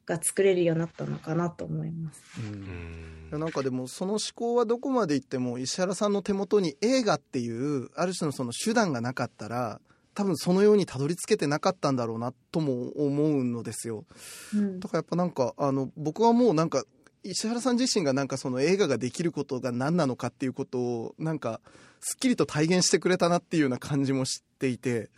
[0.07, 2.23] が作れるようになったのかなと思います。
[2.39, 9.81] うんなんかでもその思考はどこまでいっても石原さんの手元に映画っていうある種のその手段がなかったら
[10.21, 14.05] 多分そのようにたどり着けてなかったんだろうなとも思うのですよ
[14.55, 16.85] うんだからやっぱなんかあの僕はもうなんか
[17.25, 21.63] 石原さん自身がなんかその映画ができることが何なのかっていうことをなんか
[22.01, 25.09] すっきりと体現してくれたなっていうような感じもしていて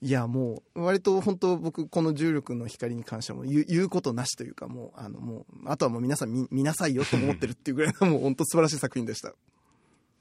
[0.00, 9.34] いやもう割と本当僕この重力の光に関してはもう言う言うことなしというかもうあのもうあとはもう皆さん見見なさいよと思ってるっていうぐらいのもう本当素晴らしい作品でした。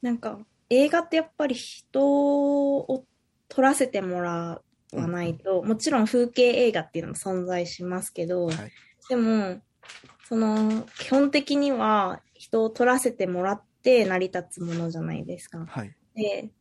[0.01, 3.05] なんか、映画ってやっぱり人を
[3.49, 4.61] 撮らせてもら
[4.93, 8.55] わないと、もちろん風景映画っていうのも存在しますけど、はい。
[9.09, 9.61] でも、
[10.27, 15.65] その、基本的には人を撮らせてもらって成り立つものじゃないですか。
[15.65, 15.95] はい。
[16.15, 16.51] で、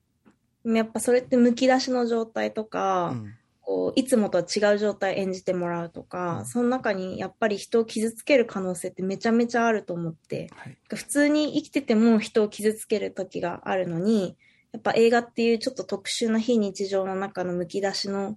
[0.64, 3.34] やっぱそれってむき出しの状態とか、うん。
[3.60, 6.46] こういつもとは違う状態演じてもらうとか、うん。
[6.46, 10.78] その中にやっぱり人を傷つける可能性ってめちゃめちゃあると思って、はい。
[10.88, 14.36] 普通に生きてても人を傷つける時があるのに、
[14.76, 18.36] やっぱ映画っていうちょっと特殊な非日常の中のむき出しの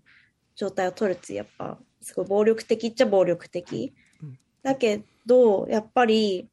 [0.56, 3.94] 状態を撮るってやっぱすごい暴力的っちゃ暴力的。
[4.24, 4.40] うん。
[4.64, 6.48] だけど、やっぱり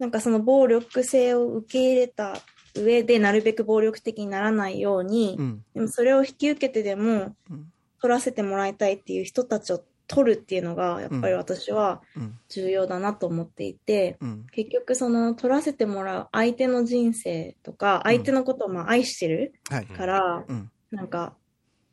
[0.00, 2.38] なんかその暴力性を受け入れた
[2.74, 5.64] 上でなるべく暴力的にならないように、うん。
[5.74, 7.70] でもそれを引き受けてでもうん。
[8.00, 12.38] 撮らせてもらいたいっていう人たちを取るっていうのが、やっぱり私はうん。
[12.50, 14.46] 重要だなと思っていて、うん。
[14.52, 19.86] 結局その取らせてもらう相手の人生とか、相手のことをまあ愛してるはい。
[19.86, 20.70] から、うん。
[20.90, 21.36] なんか、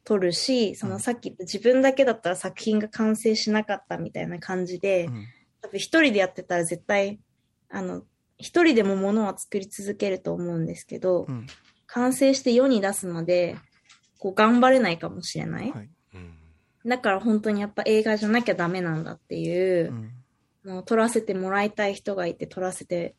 [0.03, 5.25] 取るし、そうのんさっき自分だけだったら作品が完成しなかったみたいな感じで、うん
[5.63, 7.19] 多分一人でやってたら絶対、
[7.69, 8.01] あの、
[8.39, 11.45] 一人でも物は作り続けると思うんですけど、うん。
[11.85, 13.57] 完成して世に出すまで、
[14.17, 15.71] こう頑張れないかもしれない。
[15.71, 15.89] はい。
[16.85, 20.11] うんだから本当にやっぱ映画じゃなきゃダメなんだっていうう、ん。
[20.73, 23.15] もう撮らせてもらいたい人がいて、撮らせて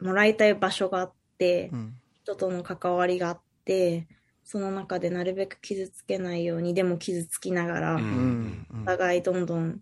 [0.00, 1.94] もらいたい場所があって、うん。
[2.22, 4.08] 人との関わりがあって、
[4.42, 8.82] その中でなるべく傷つけないように、でも傷つきながら、うんうん。
[8.82, 9.80] お互いどんどん、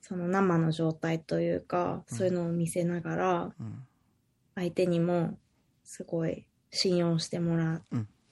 [0.00, 3.86] その生の状態というか、そういうのを見せながら、うん。
[4.54, 5.38] 相手にも
[5.84, 7.82] すごい信用してもらっ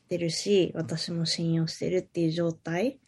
[0.09, 2.99] てるし、私も信用してるっていう状態。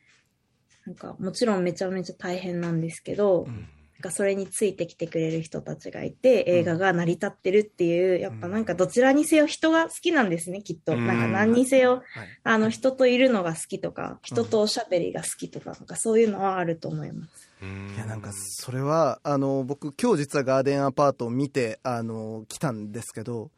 [0.86, 3.68] なんか、もちろんめちゃめちゃ大変なんですけど、うん
[4.02, 10.94] なんかそれについてきてくれる人たちがいて、映画が成り立ってるっていう、やっぱなんかどちらにせよ人が好きなんですね、きっと。
[10.94, 12.28] うんなんか何にせよ、はい。
[12.42, 17.48] あの人といるのが好きとか、人とおしゃべりが好きとか、なんかそういうのはあると思います。
[17.62, 23.52] うんいやなんかそれはあの僕今日実はガーデンアパートを見てあの来たんですけど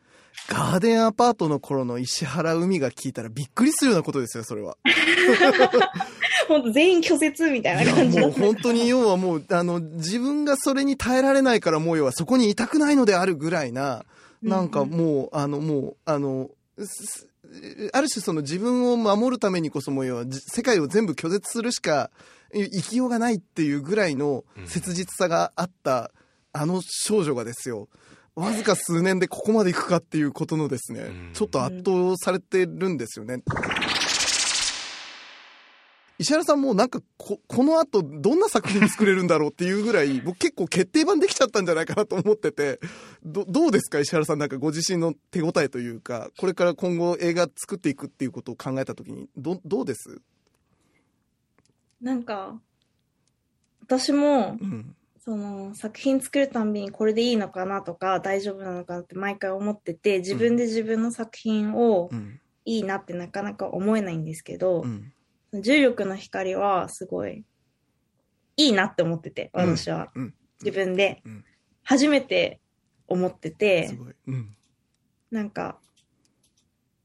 [0.48, 4.76] ガーデンアパートの頃の石原海が聞いたらびっくりするようなことですよそれは。
[6.49, 8.38] 本当全員拒絶みたいな感じだった。
[8.38, 14.05] もう本当に要はもうあの自分がそれに耐えられないからもう要はそこにいたくないのであるぐらいな
[14.42, 17.28] なんかもうあのもうあのす
[17.92, 22.11] ある種その自分を守るためにこそもう要はじ世界を全部拒絶するしか
[22.53, 26.11] い生きようがないっていうぐらいの切実さがあった
[26.53, 27.88] あの少女がですよ
[28.34, 33.42] わずか数年でここまでいくかっていうことのですねうんちょっと圧倒されてるんですよね。
[36.18, 42.78] 石原さんもなんかここの後どんな作品作れるんだろうっていうぐらい僕結構決定版できちゃったんじゃないかなと思ってて
[43.24, 43.98] どどうですか？
[43.98, 50.20] 石原さんなんかご自身の手応えというかこれから今後映画作っていくっていうことを考えた時にどどうです、
[52.00, 52.60] なんか、
[53.82, 54.94] 私もう、ん。
[55.24, 62.40] その作品作るたんびにこれでいいのかなとか大丈夫なのかなって毎回思ってて自分で自分の作品をうん。
[62.66, 65.12] いいなってなかなか思えないんですけどう、ん
[65.61, 67.44] 重力の光はすごい
[68.57, 70.11] いいなって思ってて私は。
[70.14, 70.34] うん。
[70.62, 71.22] 自分で。
[71.24, 71.44] うん。
[71.82, 72.61] 初めて
[73.07, 73.88] 思ってて。
[73.88, 74.57] すごい、うん。
[75.30, 75.78] なんか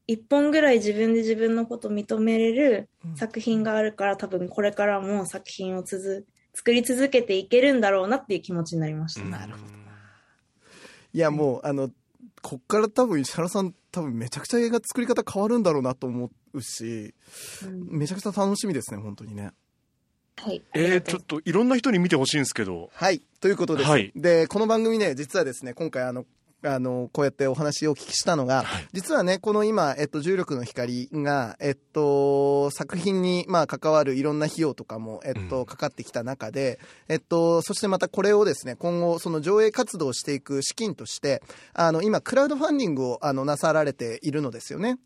[0.06, 3.16] 一本ぐらい自分で自分のこと認めれるうん。
[3.16, 6.24] 作品があるから多分これからも作品をつづ
[6.54, 9.24] 作り続けていけるんだろうなっていう気持ちになりました。
[9.24, 9.80] なるほど
[11.12, 11.90] いやもうあの
[12.42, 17.14] こっから多分石原さん多分めちゃくちゃ映画作り方変わるんだろうなと思うし
[17.64, 17.98] うん。
[17.98, 19.50] めちゃくちゃ楽しみですね本当にね。
[20.36, 20.62] はい。
[20.74, 22.90] えー、ちょっといろんな人に見てほしいんですけど。
[22.94, 23.20] はい。
[23.40, 24.12] ということです、はい。
[24.14, 26.24] でこの番組ね実はですね今回あの
[26.62, 41.42] あのこうやってお話をお聞きしたのが、はい実はねこの今、えっと、重力の光が、えっと、作品に、まあ、関わるいろんな費用とかも、えっとうんかかってきた中で、えっと、そしてまたこれをですね今後その上映活動をしていく資金として
[41.72, 44.98] あの今クラウドファンディングをあのなさられているのですよね。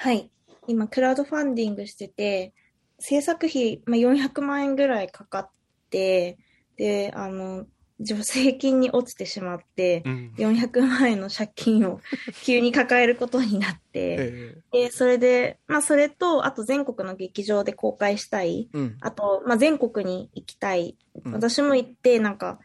[0.00, 0.30] はい。
[0.68, 2.52] 今、クラウドファンディングしてて、
[3.00, 5.50] 制作費、まあ、400万円ぐらいかかっ
[5.90, 6.38] て、
[6.76, 7.66] で、あの、
[8.04, 10.32] 助成金に落ちてしまって、うん。
[10.36, 12.00] 400万円の借金を
[12.44, 18.96] 急に抱えることになって、えで、それで、まあ、それと、あと全国の劇場で公開したい、えうん。
[19.00, 20.96] あと、まあ、全国に行きたい。
[21.24, 21.32] うん。
[21.32, 22.60] 私も行って、なんか、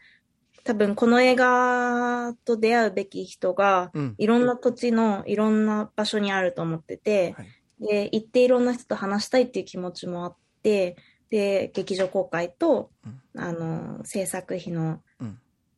[0.62, 4.14] 多分この映画と出会うべき人が、うん。
[4.18, 7.46] いろんな土地のいろんな場所にあると思ってて、はい。
[7.80, 10.96] で、行っていろんな人と話したいっていう気持ちもあって、
[11.28, 13.40] で、劇場公開と、うん。
[13.40, 15.00] あの、制作費のうん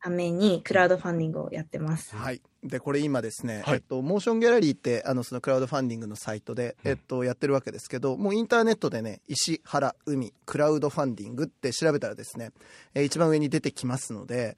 [0.07, 2.15] ためにクラウドファンディングをやってます。
[2.15, 3.75] はい、でこれ今ですね、はい。
[3.75, 12.51] えっと、モーションギャラリーってあのそのクラウドファンディングのサイトで、えっと、やってるわけですけどもうインターネットでね石原海クラウドファンディングって調べたらですね、
[12.93, 14.57] えー一番上に出てきますので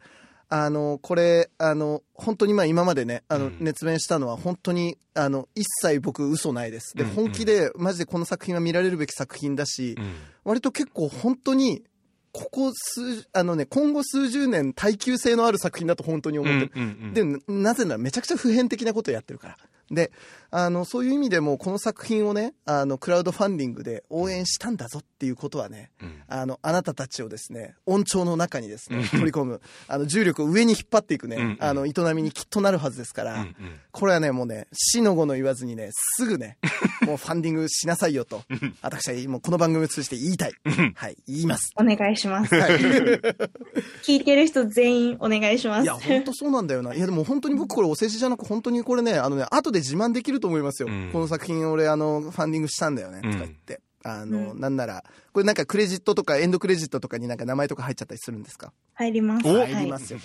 [0.52, 3.58] あのこれあの本当にまあ今までねあのうん。
[3.60, 6.96] 熱弁したのは本当にあの一切僕嘘ないです。
[6.96, 10.14] で本気でマジでこの作品は見られるべき作品だし、うん。
[10.44, 11.84] 割と結構本当に
[12.32, 16.72] ここ数あのね今後数十年耐久性のある作品だと本当に思ってる。
[16.76, 17.14] うんうんうん。
[17.14, 19.58] でななぜならめちゃくちゃ普遍的なことをやってるから
[19.92, 20.12] で
[20.52, 33.56] あのそういう意味でもこの作品をねあのクラウドファンディングで応援したんだぞっていうことはねうんあのあなたたちをですね音調の中にですねうん取り込むあの重力を上に引っ張っていくね、うんうんあの営みにきっとなるはずですから、うんうん
[33.92, 36.58] これはねもうね死の語の言わずにねすぐね
[37.06, 38.44] もうファンディングしなさいよと、
[38.82, 40.54] 私はもうこの番組を通じて言いたい。
[40.96, 41.72] はい、言います。
[41.76, 42.54] お願いします。
[42.56, 42.80] はい。
[44.04, 45.84] 聞いてる人全員お願いします。
[45.84, 46.94] いや、本当そうなんだよな。
[46.94, 50.88] いや、でも本当に僕これお世辞じゃなく、本当にこれね、あのね、後で自慢できると思いますよ。
[50.90, 53.82] うんこの作品俺、あの、ファンディングしたんだよね、とか言って。
[54.04, 55.04] あの、うんなんなら、
[55.34, 58.72] これなんかクレジットとかエンドクレジットとかになんか名前とか入っちゃったりするんですか？
[58.96, 59.48] 入ります。
[59.48, 60.20] 入りますよ。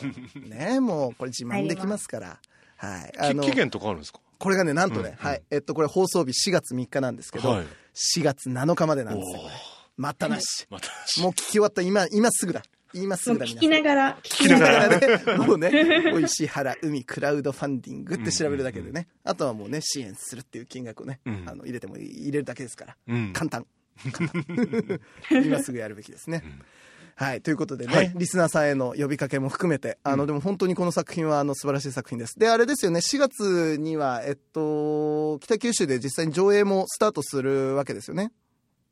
[0.46, 2.38] ねもうこれ自慢できますから。
[2.76, 3.12] はい。
[3.18, 4.20] あのき期、限とかあるんですか？
[4.38, 5.42] これがね、なんとね、うんはい。
[5.50, 9.52] えっと、これ放送日4月3日なんですけど、はい4月7日までなんですよ、これおー。
[9.96, 10.66] 待ったなし。
[10.68, 10.88] また
[11.22, 12.62] もう聞き終わった今、今すぐだ。
[12.94, 13.50] 今すもうぐだ。
[13.50, 23.66] 聞きながら、聞きながらね、もうね、お石原海クラウドファンディングって調べるだけでね、あとはもうね、支援するっていう金額をね、うんあの入れても入れるだけですから、うん簡単。
[24.12, 26.42] 簡単今すぐやるべきですね。
[27.16, 27.42] はい。
[27.42, 32.38] ということでね、はいリスナーさんへの呼びかけも含めて、あの、でも本当にこの作品は、あの、素晴らしい作品です。
[32.38, 38.32] で、あれですよね、4月には、えっと、北九州で実際に上映もスタートするわけですよね。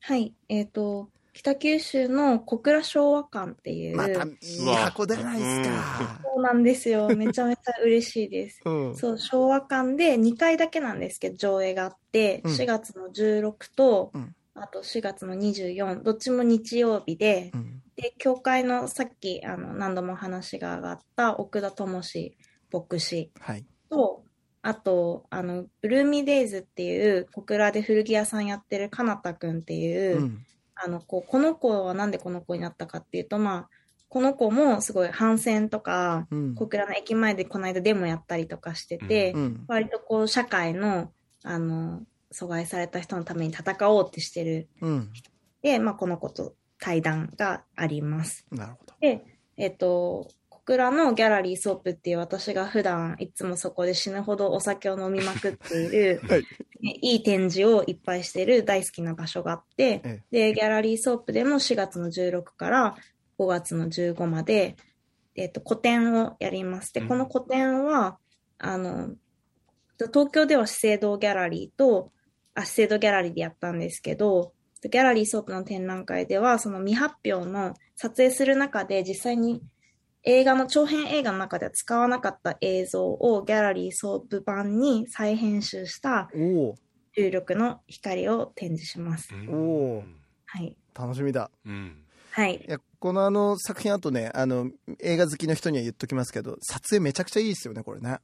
[0.00, 0.32] はい。
[0.48, 6.20] えっ、と、北九州の小倉昭和館っていう、また、いい箱じゃないですか。
[6.22, 7.08] そうなんですよ。
[7.08, 8.60] めちゃめちゃ嬉しいです。
[8.64, 8.96] うん。
[8.96, 22.36] そう、昭和館で2回だけなんですけど、上映があって、うん4月の16と、うんあと4月の24、どっちも日曜日で、うんで、教会のさっき、あの、何度も話が上がった奥田智史
[22.72, 23.66] 牧師はい。
[23.90, 24.24] と、
[24.62, 30.46] あと、あの、ブルーミーデイズっていう小倉で古着屋さんやってるかなたくんっていう、うん。
[30.84, 33.68] あの、こう、この子はなんでこの子になったかっていうと、まあ、
[34.08, 36.54] この子もすごい反戦とか、うん。
[36.54, 39.64] 小倉の駅前でこの間デモやったりとかしてて、うん。
[39.68, 41.12] 割とこう、社会の、
[41.44, 42.02] あの、
[42.32, 44.68] 阻害された人のために戦おうってしてる。
[44.80, 45.12] うん。
[45.62, 48.44] で、まあ、この子と対談があります。
[48.50, 48.94] なるほど。
[49.00, 49.24] で、
[49.56, 56.44] えっと、小倉のギャラリーソープっていう私が普段いつもそこで死ぬほどお酒を飲みまくっている、 はい。
[56.80, 62.96] いい展示をいっぱいしてる大好きな場所があって、えで、ギャラリーソープでも4月の16から
[63.38, 64.76] 5月の15まで、
[65.36, 66.92] えっと、個展をやります。
[66.92, 68.18] で、うんこの個展は、
[68.58, 69.10] あの、
[69.98, 72.12] 東京では資生堂ギャラリーと、
[72.54, 74.52] あ、資生堂ギャラリーでやったんですけど、
[74.82, 79.62] ギャラリーソープの展覧会では、その未発表の撮影する中で実際に
[80.24, 89.30] 映画の長編映画の中では使わなかった映像をギャラリーソープ版に再編集した重力の光を展示します。
[89.48, 90.04] おお
[90.46, 90.76] はい。
[90.94, 91.50] 楽しみだ。
[91.66, 92.70] うんはいい。
[92.70, 94.70] や、このあの作品あとね、あの、
[95.00, 98.20] 映画好きの人には言っときますけど、撮影めちゃくちゃいいですよね、これね。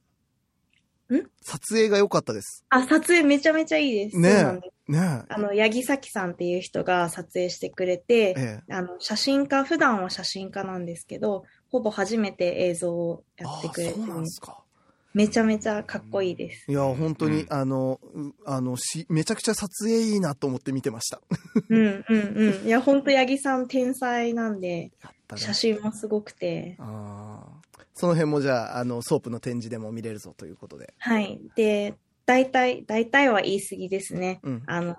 [1.11, 1.29] ん？
[1.41, 2.65] 撮影が良かったです。
[2.69, 4.17] あ、撮影めちゃめちゃいいです。
[4.17, 4.29] ね
[4.87, 4.91] え。
[4.91, 8.33] ねあの、八木咲さんっていう人が撮影してくれて、え。
[8.37, 8.73] ええ。
[8.73, 14.63] あの、写真家、普段は写真家なんですけど、ほぼ初めて映像をやってくれてそうなんですか。
[15.13, 16.71] めちゃめちゃかっこいいです。
[16.71, 21.19] いや、本当に、うんあの、うあの、し、めちゃくちゃ撮影いいなと思って見てました。
[21.67, 22.67] うんうんうん。
[22.67, 24.91] いや、ほんと八木さん天才なんで、
[25.35, 26.75] 写真もすごくて。
[26.79, 27.59] ああ。
[27.95, 30.93] その辺もじゃあ、あの、ソープの展示でも見れるぞということで。
[30.99, 31.41] はい。
[31.55, 31.95] で、
[32.25, 34.39] 大体、大体は言い過ぎですね。
[34.43, 34.63] うん。
[34.67, 34.95] あの、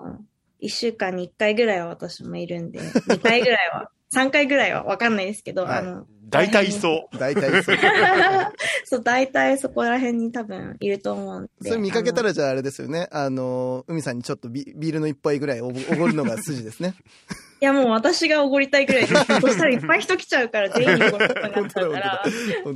[0.58, 7.76] 一週間に一回ぐらいは私もいるんで、二回ぐらいは、三回ぐらいはわかんないですけど、はいあの、大体いそう大体そう。
[8.84, 11.70] そう、大体そこら辺に多分いると思うんで。
[11.70, 13.08] それ見かけたらじゃああれですよね。
[13.12, 16.94] あの、海さんにちょっとビビールの一杯ぐらいおごるのが筋ですね。
[17.62, 19.14] いや、もう私がおごりたいぐらいです。
[19.14, 22.22] そしたらいっぱい人来ちゃうから、全員におごることになっちゃうから、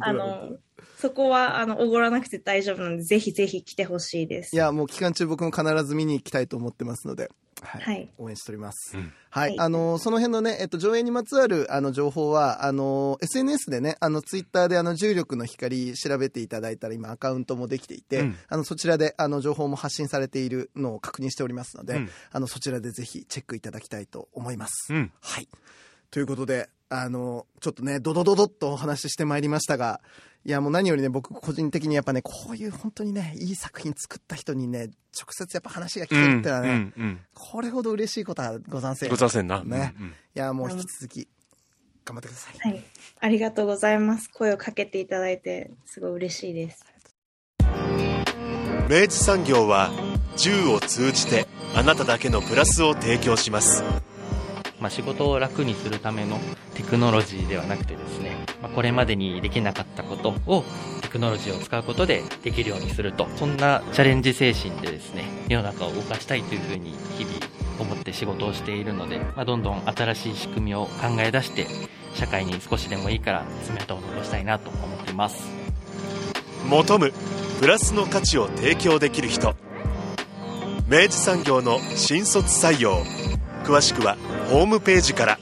[0.00, 0.50] あの、
[0.98, 4.54] そこは、あの、おごらなくて大丈夫なので、ぜひぜひ来てほしいです。
[4.54, 7.30] いや、もう期間中僕も必ず見に行きたいと思ってますので、
[7.64, 7.82] はい。
[7.82, 8.96] はい応援しております。
[8.96, 9.50] うんはい。
[9.50, 24.92] はいあの、その辺のね、えっと、上映にまつわる、あの、情報は、あの、SNS でね、あの、ツイッターで、あの、重力の光調べていただいたら、今、アカウントもできていて、うんあの、そちらで、あの、情報も発信されているのを確認しておりますので、うんあの、そちらでぜひチェックいただきたいと思います。
[24.92, 25.48] うんはい。
[26.10, 30.00] ということで、あの、ちょっとね、ドドドドっとお話ししてまいりましたが、
[30.46, 39.08] いや、もう何よりね、僕個人的にやっぱね、こういう本当にね、いい作品作った人にね、直接やっぱ話が聞けるってのはね、うんうんこれほど嬉しいことはござんせん。
[39.08, 41.28] ございませんなねうんうんいや、もう引き続き、
[42.04, 42.70] 頑張ってください。
[42.70, 42.84] はい。
[43.20, 44.28] ありがとうございます。
[44.28, 46.84] 声をかけていただいて、すごい嬉しいです。
[48.90, 49.90] 明治産業は
[50.36, 53.82] 銃を通じてあなただけのプラスを提供します
[54.78, 56.38] まあ、仕事を楽にするための
[56.74, 60.64] テクノロジーではなくてですね、まあ、これまでにできなかったことを
[61.02, 67.36] テクノロジーを使うことでできるようにするとそんなチャレンジ精神でですね世の中を動かしたいというふうに日々
[67.78, 71.66] 思って仕事をしているので、まあ、どんどん新しい仕組みを考え出して
[72.14, 75.46] 社会に少しでもいいから爪痕を残したいなと思っています。
[76.70, 77.12] 求む
[77.60, 79.54] プラスの価値を提供できる人。
[80.88, 83.02] 明治産業の新卒採用。
[83.64, 84.16] 詳しくは
[84.50, 85.38] ホームページから。